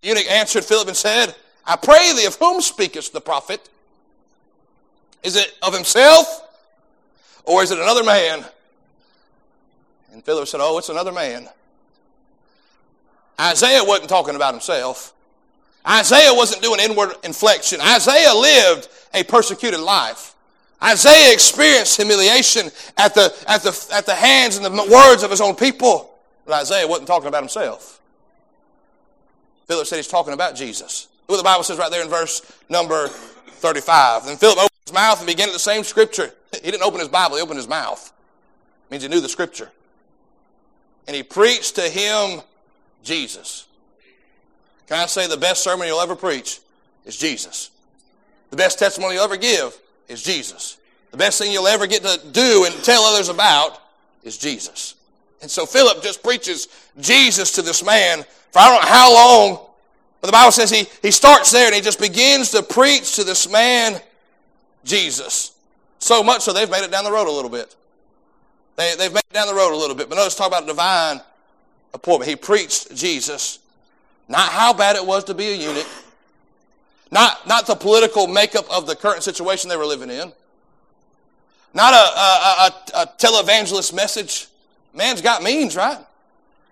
[0.02, 1.34] The eunuch answered Philip and said,
[1.66, 3.70] I pray thee, of whom speakest the prophet?
[5.24, 6.44] Is it of himself?
[7.44, 8.46] Or is it another man?
[10.14, 11.48] And Philip said, Oh, it's another man.
[13.40, 15.14] Isaiah wasn't talking about himself.
[15.88, 17.80] Isaiah wasn't doing inward inflection.
[17.82, 20.36] Isaiah lived a persecuted life.
[20.84, 25.42] Isaiah experienced humiliation at the, at the, at the hands and the words of his
[25.42, 26.14] own people.
[26.46, 28.00] But Isaiah wasn't talking about himself.
[29.68, 31.08] Philip said he's talking about Jesus.
[31.28, 34.26] Look what the Bible says right there in verse number 35.
[34.26, 36.32] Then Philip opened his mouth and began at the same scripture.
[36.64, 38.12] He didn't open his Bible, he opened his mouth.
[38.88, 39.70] It means he knew the scripture.
[41.06, 42.42] And he preached to him
[43.04, 43.67] Jesus.
[44.88, 46.60] Can I say the best sermon you'll ever preach
[47.06, 47.72] is Jesus?
[48.50, 49.78] The best testimony you'll ever give
[50.08, 50.78] is Jesus.
[51.12, 53.82] The best thing you'll ever get to do and tell others about
[54.24, 54.96] is Jesus.
[55.42, 56.68] And so Philip just preaches
[57.00, 59.60] Jesus to this man for I don't know how long.
[60.22, 63.24] But the Bible says he, he starts there and he just begins to preach to
[63.24, 64.02] this man
[64.84, 65.52] Jesus.
[66.00, 67.76] So much so they've made it down the road a little bit.
[68.76, 70.10] They, they've made it down the road a little bit.
[70.10, 71.22] But notice talk about divine
[71.94, 72.30] appointment.
[72.30, 73.60] He preached Jesus.
[74.28, 75.88] Not how bad it was to be a eunuch.
[77.12, 80.34] Not, not the political makeup of the current situation they were living in.
[81.74, 84.48] Not a, a, a, a televangelist message.
[84.94, 86.00] Man's got means, right?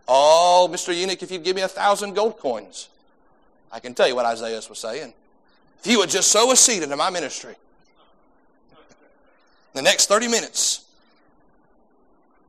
[0.07, 0.97] Oh, Mr.
[0.97, 2.89] Eunuch, if you'd give me a thousand gold coins,
[3.71, 5.13] I can tell you what Isaiah was saying.
[5.79, 7.55] If you would just sow a seed into my ministry,
[9.73, 10.85] the next 30 minutes,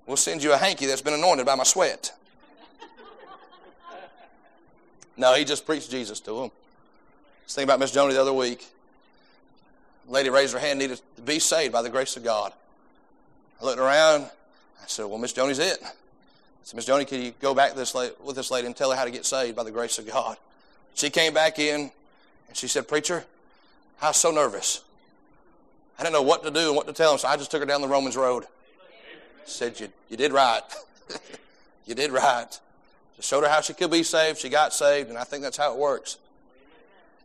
[0.06, 2.12] we'll send you a hanky that's been anointed by my sweat.
[5.16, 6.50] No, he just preached Jesus to him.
[7.44, 8.66] Was thinking about Miss Joni the other week.
[10.08, 12.52] Lady raised her hand, needed to be saved by the grace of God.
[13.60, 14.24] I looked around.
[14.24, 15.78] I said, Well, Miss Joni's it.
[15.82, 15.90] I
[16.62, 18.96] said, Miss Joni, can you go back this lady, with this lady and tell her
[18.96, 20.36] how to get saved by the grace of God?
[20.94, 21.90] She came back in
[22.48, 23.24] and she said, Preacher,
[24.00, 24.82] I was so nervous.
[25.98, 27.60] I didn't know what to do and what to tell him, so I just took
[27.60, 28.44] her down the Romans Road.
[29.44, 30.62] Said, You, you did right.
[31.86, 32.58] you did right.
[33.16, 34.38] Just showed her how she could be saved.
[34.38, 36.18] She got saved, and I think that's how it works.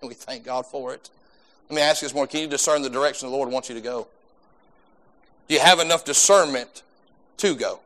[0.02, 1.10] And we thank God for it.
[1.70, 2.28] Let me ask you this more.
[2.28, 4.08] Can you discern the direction the Lord wants you to go?
[5.48, 6.84] Do you have enough discernment
[7.38, 7.80] to go?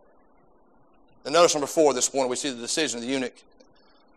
[1.23, 3.33] Then notice number four this morning, we see the decision of the eunuch.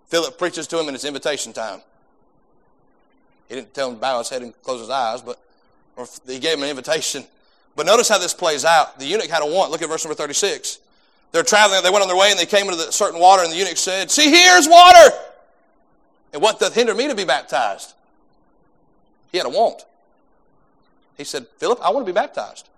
[0.08, 1.80] Philip preaches to him in his invitation time.
[3.48, 5.38] He didn't tell him to bow his head and close his eyes, but
[6.26, 7.24] he gave him an invitation.
[7.76, 8.98] But notice how this plays out.
[8.98, 9.70] The eunuch had a want.
[9.70, 10.78] Look at verse number 36.
[11.32, 13.52] They're traveling, they went on their way and they came into the certain water, and
[13.52, 15.14] the eunuch said, See, here's water!
[16.32, 17.94] And what doth hinder me to be baptized?
[19.32, 19.84] He had a want.
[21.16, 22.68] He said, Philip, I want to be baptized.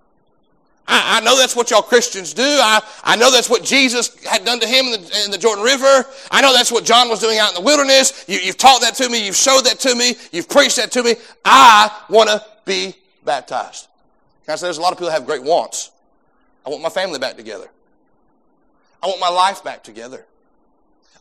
[0.89, 2.43] I, I, know that's what y'all Christians do.
[2.43, 5.63] I, I know that's what Jesus had done to him in the, in the Jordan
[5.63, 6.05] River.
[6.31, 8.25] I know that's what John was doing out in the wilderness.
[8.27, 9.25] You, you've taught that to me.
[9.25, 10.17] You've showed that to me.
[10.33, 11.15] You've preached that to me.
[11.45, 12.95] I want to be
[13.25, 13.87] baptized.
[14.47, 15.93] Say there's a lot of people have great wants.
[16.67, 17.71] I want my family back together.
[19.03, 20.25] I want my life back together.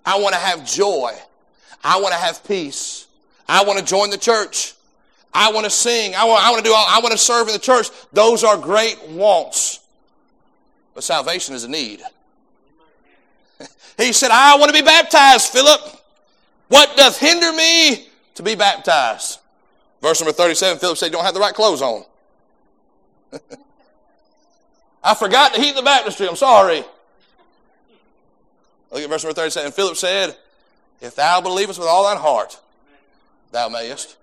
[0.06, 1.14] I want to have joy.
[1.84, 3.08] I want to have peace.
[3.48, 4.74] I want to join the church.
[5.34, 6.16] I want to sing.
[6.16, 7.90] I want, I want to do all, I want to serve in the church.
[8.12, 9.80] Those are great wants.
[10.94, 12.02] But salvation is a need.
[13.98, 15.82] he said, I want to be baptized, Philip.
[16.68, 19.40] What doth hinder me to be baptized?
[20.02, 22.04] Verse number 37, Philip said, You don't have the right clothes on.
[25.04, 26.28] I forgot to heat the baptistry.
[26.28, 26.84] I'm sorry.
[28.92, 29.68] Look at verse number 37.
[29.68, 30.36] And Philip said,
[31.02, 32.60] If thou believest with all thine heart,
[33.52, 34.18] thou mayest.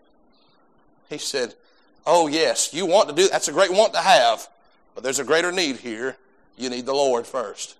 [1.08, 1.54] He said,
[2.06, 4.46] Oh, yes, you want to do that's a great want to have,
[4.94, 6.16] but there's a greater need here.
[6.56, 7.76] You need the Lord first.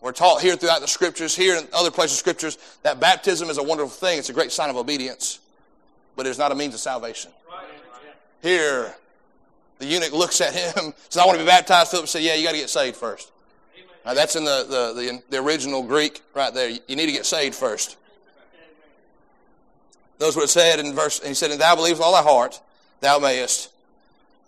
[0.00, 3.62] We're taught here throughout the scriptures, here and other places scriptures, that baptism is a
[3.62, 4.18] wonderful thing.
[4.18, 5.40] It's a great sign of obedience,
[6.14, 7.30] but it's not a means of salvation.
[8.42, 8.94] Here,
[9.78, 11.90] the eunuch looks at him, says, I want to be baptized.
[11.90, 13.32] Philip said, Yeah, you got to get saved first.
[14.04, 16.68] Now, that's in the, the, the, the, original Greek right there.
[16.68, 17.96] You need to get saved first.
[20.18, 22.60] What it said in verse, he said, And thou believest all thy heart,
[23.00, 23.70] thou mayest.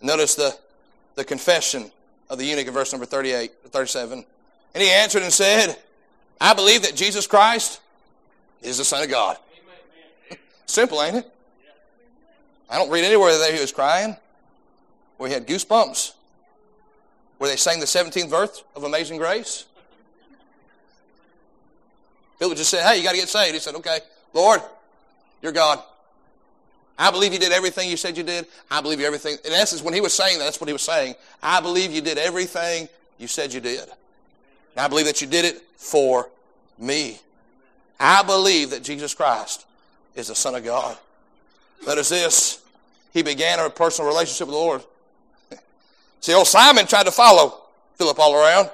[0.01, 0.55] Notice the,
[1.15, 1.91] the confession
[2.29, 4.25] of the eunuch in verse number 38, 37.
[4.73, 5.75] And he answered and said,
[6.39, 7.79] I believe that Jesus Christ
[8.61, 9.37] is the Son of God.
[10.67, 11.31] Simple, ain't it?
[12.69, 14.17] I don't read anywhere that he was crying,
[15.19, 16.13] he had goosebumps
[17.37, 19.65] where they sang the 17th verse of Amazing Grace?
[22.39, 23.53] Philip just said, Hey, you got to get saved.
[23.53, 23.99] He said, Okay,
[24.33, 24.61] Lord,
[25.41, 25.79] you're God.
[26.99, 28.47] I believe you did everything you said you did.
[28.71, 29.37] I believe you everything.
[29.45, 31.13] In essence, when he was saying that, that's what he was saying.
[31.43, 33.83] I believe you did everything you said you did.
[33.83, 33.89] And
[34.77, 36.27] I believe that you did it for
[36.79, 37.19] me.
[37.99, 39.65] I believe that Jesus Christ
[40.15, 40.97] is the Son of God.
[41.85, 42.63] That is this.
[43.13, 44.83] He began a personal relationship with the Lord.
[46.21, 47.61] See, old Simon tried to follow
[47.95, 48.69] Philip all around.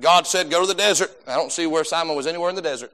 [0.00, 1.10] God said, Go to the desert.
[1.26, 2.92] I don't see where Simon was anywhere in the desert.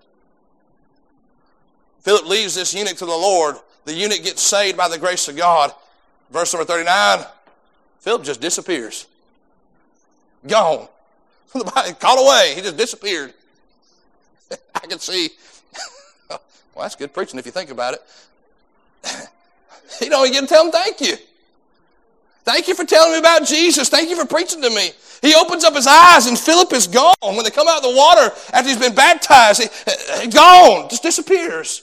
[2.01, 3.57] Philip leaves this eunuch to the Lord.
[3.85, 5.73] The eunuch gets saved by the grace of God.
[6.31, 7.25] Verse number 39
[8.01, 9.07] Philip just disappears.
[10.47, 10.89] Gone.
[11.53, 12.55] Caught away.
[12.57, 13.33] He just disappeared.
[14.75, 15.31] I can see.
[16.31, 16.41] well,
[16.81, 18.03] that's good preaching if you think about it.
[20.01, 21.17] he don't even get to tell him thank you.
[22.45, 23.88] Thank you for telling me about Jesus.
[23.88, 24.90] Thank you for preaching to me.
[25.20, 27.14] He opens up his eyes and Philip is gone.
[27.22, 30.88] When they come out of the water after he's been baptized, he, uh, uh, gone,
[30.88, 31.82] just disappears.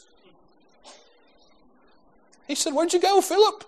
[2.48, 3.64] He said, Where'd you go, Philip?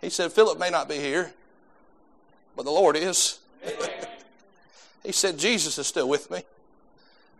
[0.00, 1.32] He said, Philip may not be here,
[2.56, 3.38] but the Lord is.
[5.04, 6.42] he said, Jesus is still with me.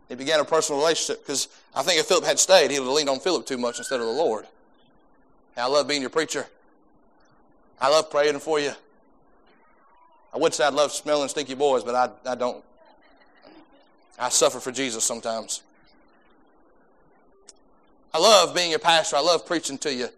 [0.09, 2.95] He began a personal relationship because I think if Philip had stayed, he would have
[2.95, 4.47] leaned on Philip too much instead of the Lord.
[5.57, 6.47] I love being your preacher.
[7.81, 8.73] I love praying for you.
[10.33, 12.65] I would say I love smelling stinky boys, but I, I don't.
[14.19, 15.63] I suffer for Jesus sometimes.
[18.15, 19.17] I love being your pastor.
[19.17, 20.09] I love preaching to you.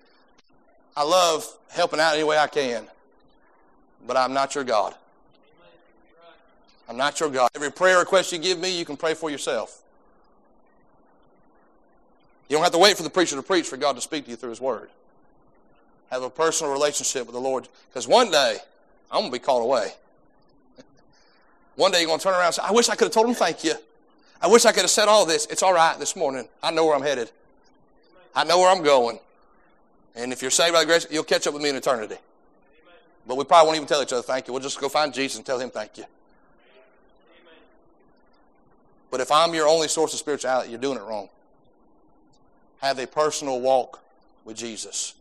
[0.96, 2.86] I love helping out any way I can.
[4.06, 4.94] But I'm not your God.
[6.88, 7.50] I'm not your God.
[7.54, 9.82] Every prayer request you give me, you can pray for yourself.
[12.48, 14.30] You don't have to wait for the preacher to preach for God to speak to
[14.30, 14.90] you through His Word.
[16.14, 17.66] Have a personal relationship with the Lord.
[17.88, 18.58] Because one day,
[19.10, 19.90] I'm going to be called away.
[21.74, 23.26] one day you're going to turn around and say, I wish I could have told
[23.26, 23.74] him thank you.
[24.40, 25.46] I wish I could have said all this.
[25.46, 26.46] It's all right this morning.
[26.62, 27.32] I know where I'm headed.
[28.32, 29.18] I know where I'm going.
[30.14, 32.14] And if you're saved by the grace, you'll catch up with me in eternity.
[33.26, 34.52] But we probably won't even tell each other thank you.
[34.52, 36.04] We'll just go find Jesus and tell him thank you.
[39.10, 41.28] But if I'm your only source of spirituality, you're doing it wrong.
[42.82, 44.00] Have a personal walk
[44.44, 45.14] with Jesus.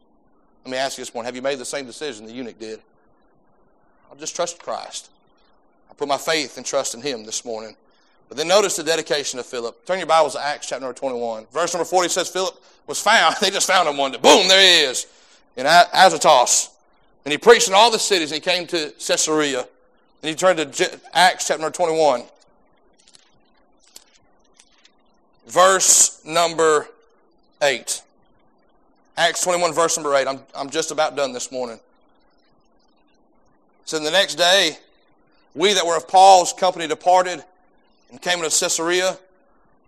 [0.66, 2.80] Let me ask you this morning have you made the same decision the eunuch did?
[4.10, 5.10] I'll just trust Christ.
[5.90, 7.76] I put my faith and trust in Him this morning.
[8.30, 9.86] But then notice the dedication of Philip.
[9.86, 11.48] Turn your Bibles to Acts chapter number 21.
[11.52, 12.56] Verse number 40 says Philip
[12.88, 13.36] was found.
[13.42, 14.18] They just found him one day.
[14.18, 15.08] Boom, there he is
[15.56, 16.70] in Azotus.
[17.26, 19.60] And he preached in all the cities and he came to Caesarea.
[19.60, 22.24] And he turned to Acts chapter number 21.
[25.48, 26.88] Verse number
[27.62, 28.02] 8.
[29.16, 30.28] Acts 21, verse number 8.
[30.28, 31.80] I'm, I'm just about done this morning.
[33.86, 34.78] So the next day,
[35.54, 37.44] we that were of Paul's company departed
[38.10, 39.18] and came into Caesarea,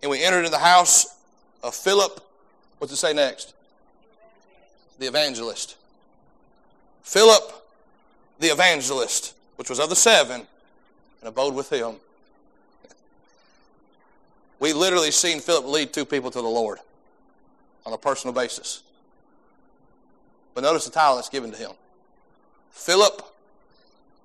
[0.02, 1.16] and we entered into the house
[1.62, 2.20] of Philip.
[2.78, 3.54] What's it say next?
[4.98, 5.76] The evangelist.
[7.02, 7.52] Philip,
[8.38, 10.46] the evangelist, which was of the seven,
[11.20, 11.96] and abode with him.
[14.60, 16.78] We literally seen Philip lead two people to the Lord
[17.84, 18.82] on a personal basis.
[20.56, 21.72] But notice the title that's given to him
[22.70, 23.22] Philip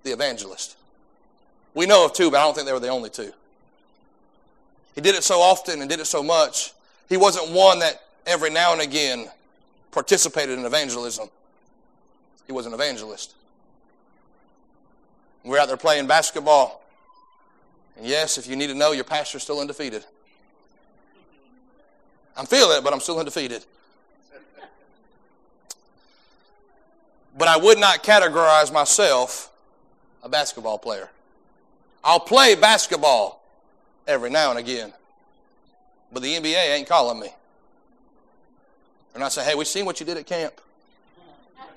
[0.04, 0.78] the Evangelist.
[1.74, 3.34] We know of two, but I don't think they were the only two.
[4.96, 6.74] He did it so often and did it so much.
[7.10, 9.30] He wasn't one that every now and again
[9.92, 11.30] participated in evangelism.
[12.48, 13.36] He was an evangelist.
[15.44, 16.82] We're out there playing basketball.
[17.98, 20.06] And yes, if you need to know, your pastor's still undefeated.
[22.38, 23.66] I'm feeling it, but I'm still undefeated.
[27.38, 29.52] But I would not categorize myself
[30.24, 31.10] a basketball player.
[32.04, 33.42] I'll play basketball
[34.08, 34.94] every now and again,
[36.12, 37.30] but the NBA ain't calling me.
[39.14, 40.60] They're not saying, hey, we've seen what you did at camp.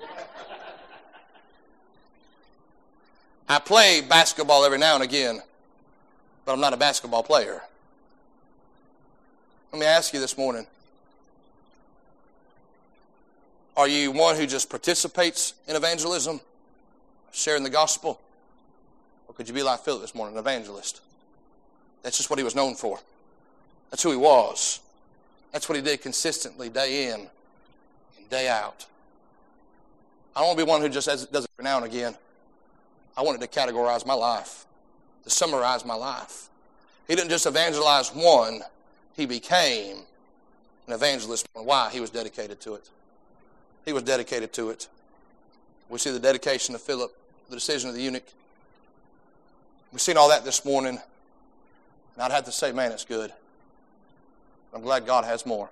[3.49, 5.41] I play basketball every now and again,
[6.45, 7.61] but I'm not a basketball player.
[9.71, 10.65] Let me ask you this morning
[13.77, 16.39] are you one who just participates in evangelism,
[17.31, 18.19] sharing the gospel?
[19.27, 21.01] Or could you be like Philip this morning, an evangelist?
[22.03, 22.99] That's just what he was known for.
[23.91, 24.79] That's who he was.
[25.51, 27.27] That's what he did consistently, day in
[28.17, 28.85] and day out.
[30.35, 32.15] I don't want to be one who just does it every now and again.
[33.17, 34.65] I wanted to categorize my life,
[35.23, 36.49] to summarize my life.
[37.07, 38.61] He didn't just evangelize one,
[39.15, 39.99] he became
[40.87, 41.47] an evangelist.
[41.53, 41.89] Why?
[41.89, 42.89] He was dedicated to it.
[43.85, 44.87] He was dedicated to it.
[45.89, 47.15] We see the dedication of Philip,
[47.49, 48.25] the decision of the eunuch.
[49.91, 50.99] We've seen all that this morning.
[52.15, 53.31] And I'd have to say, man, it's good.
[54.73, 55.69] I'm glad God has more.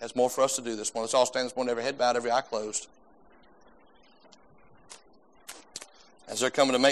[0.00, 1.04] Has more for us to do this morning.
[1.04, 2.88] Let's all stand this morning, every head bowed, every eye closed.
[6.28, 6.84] As they're coming to make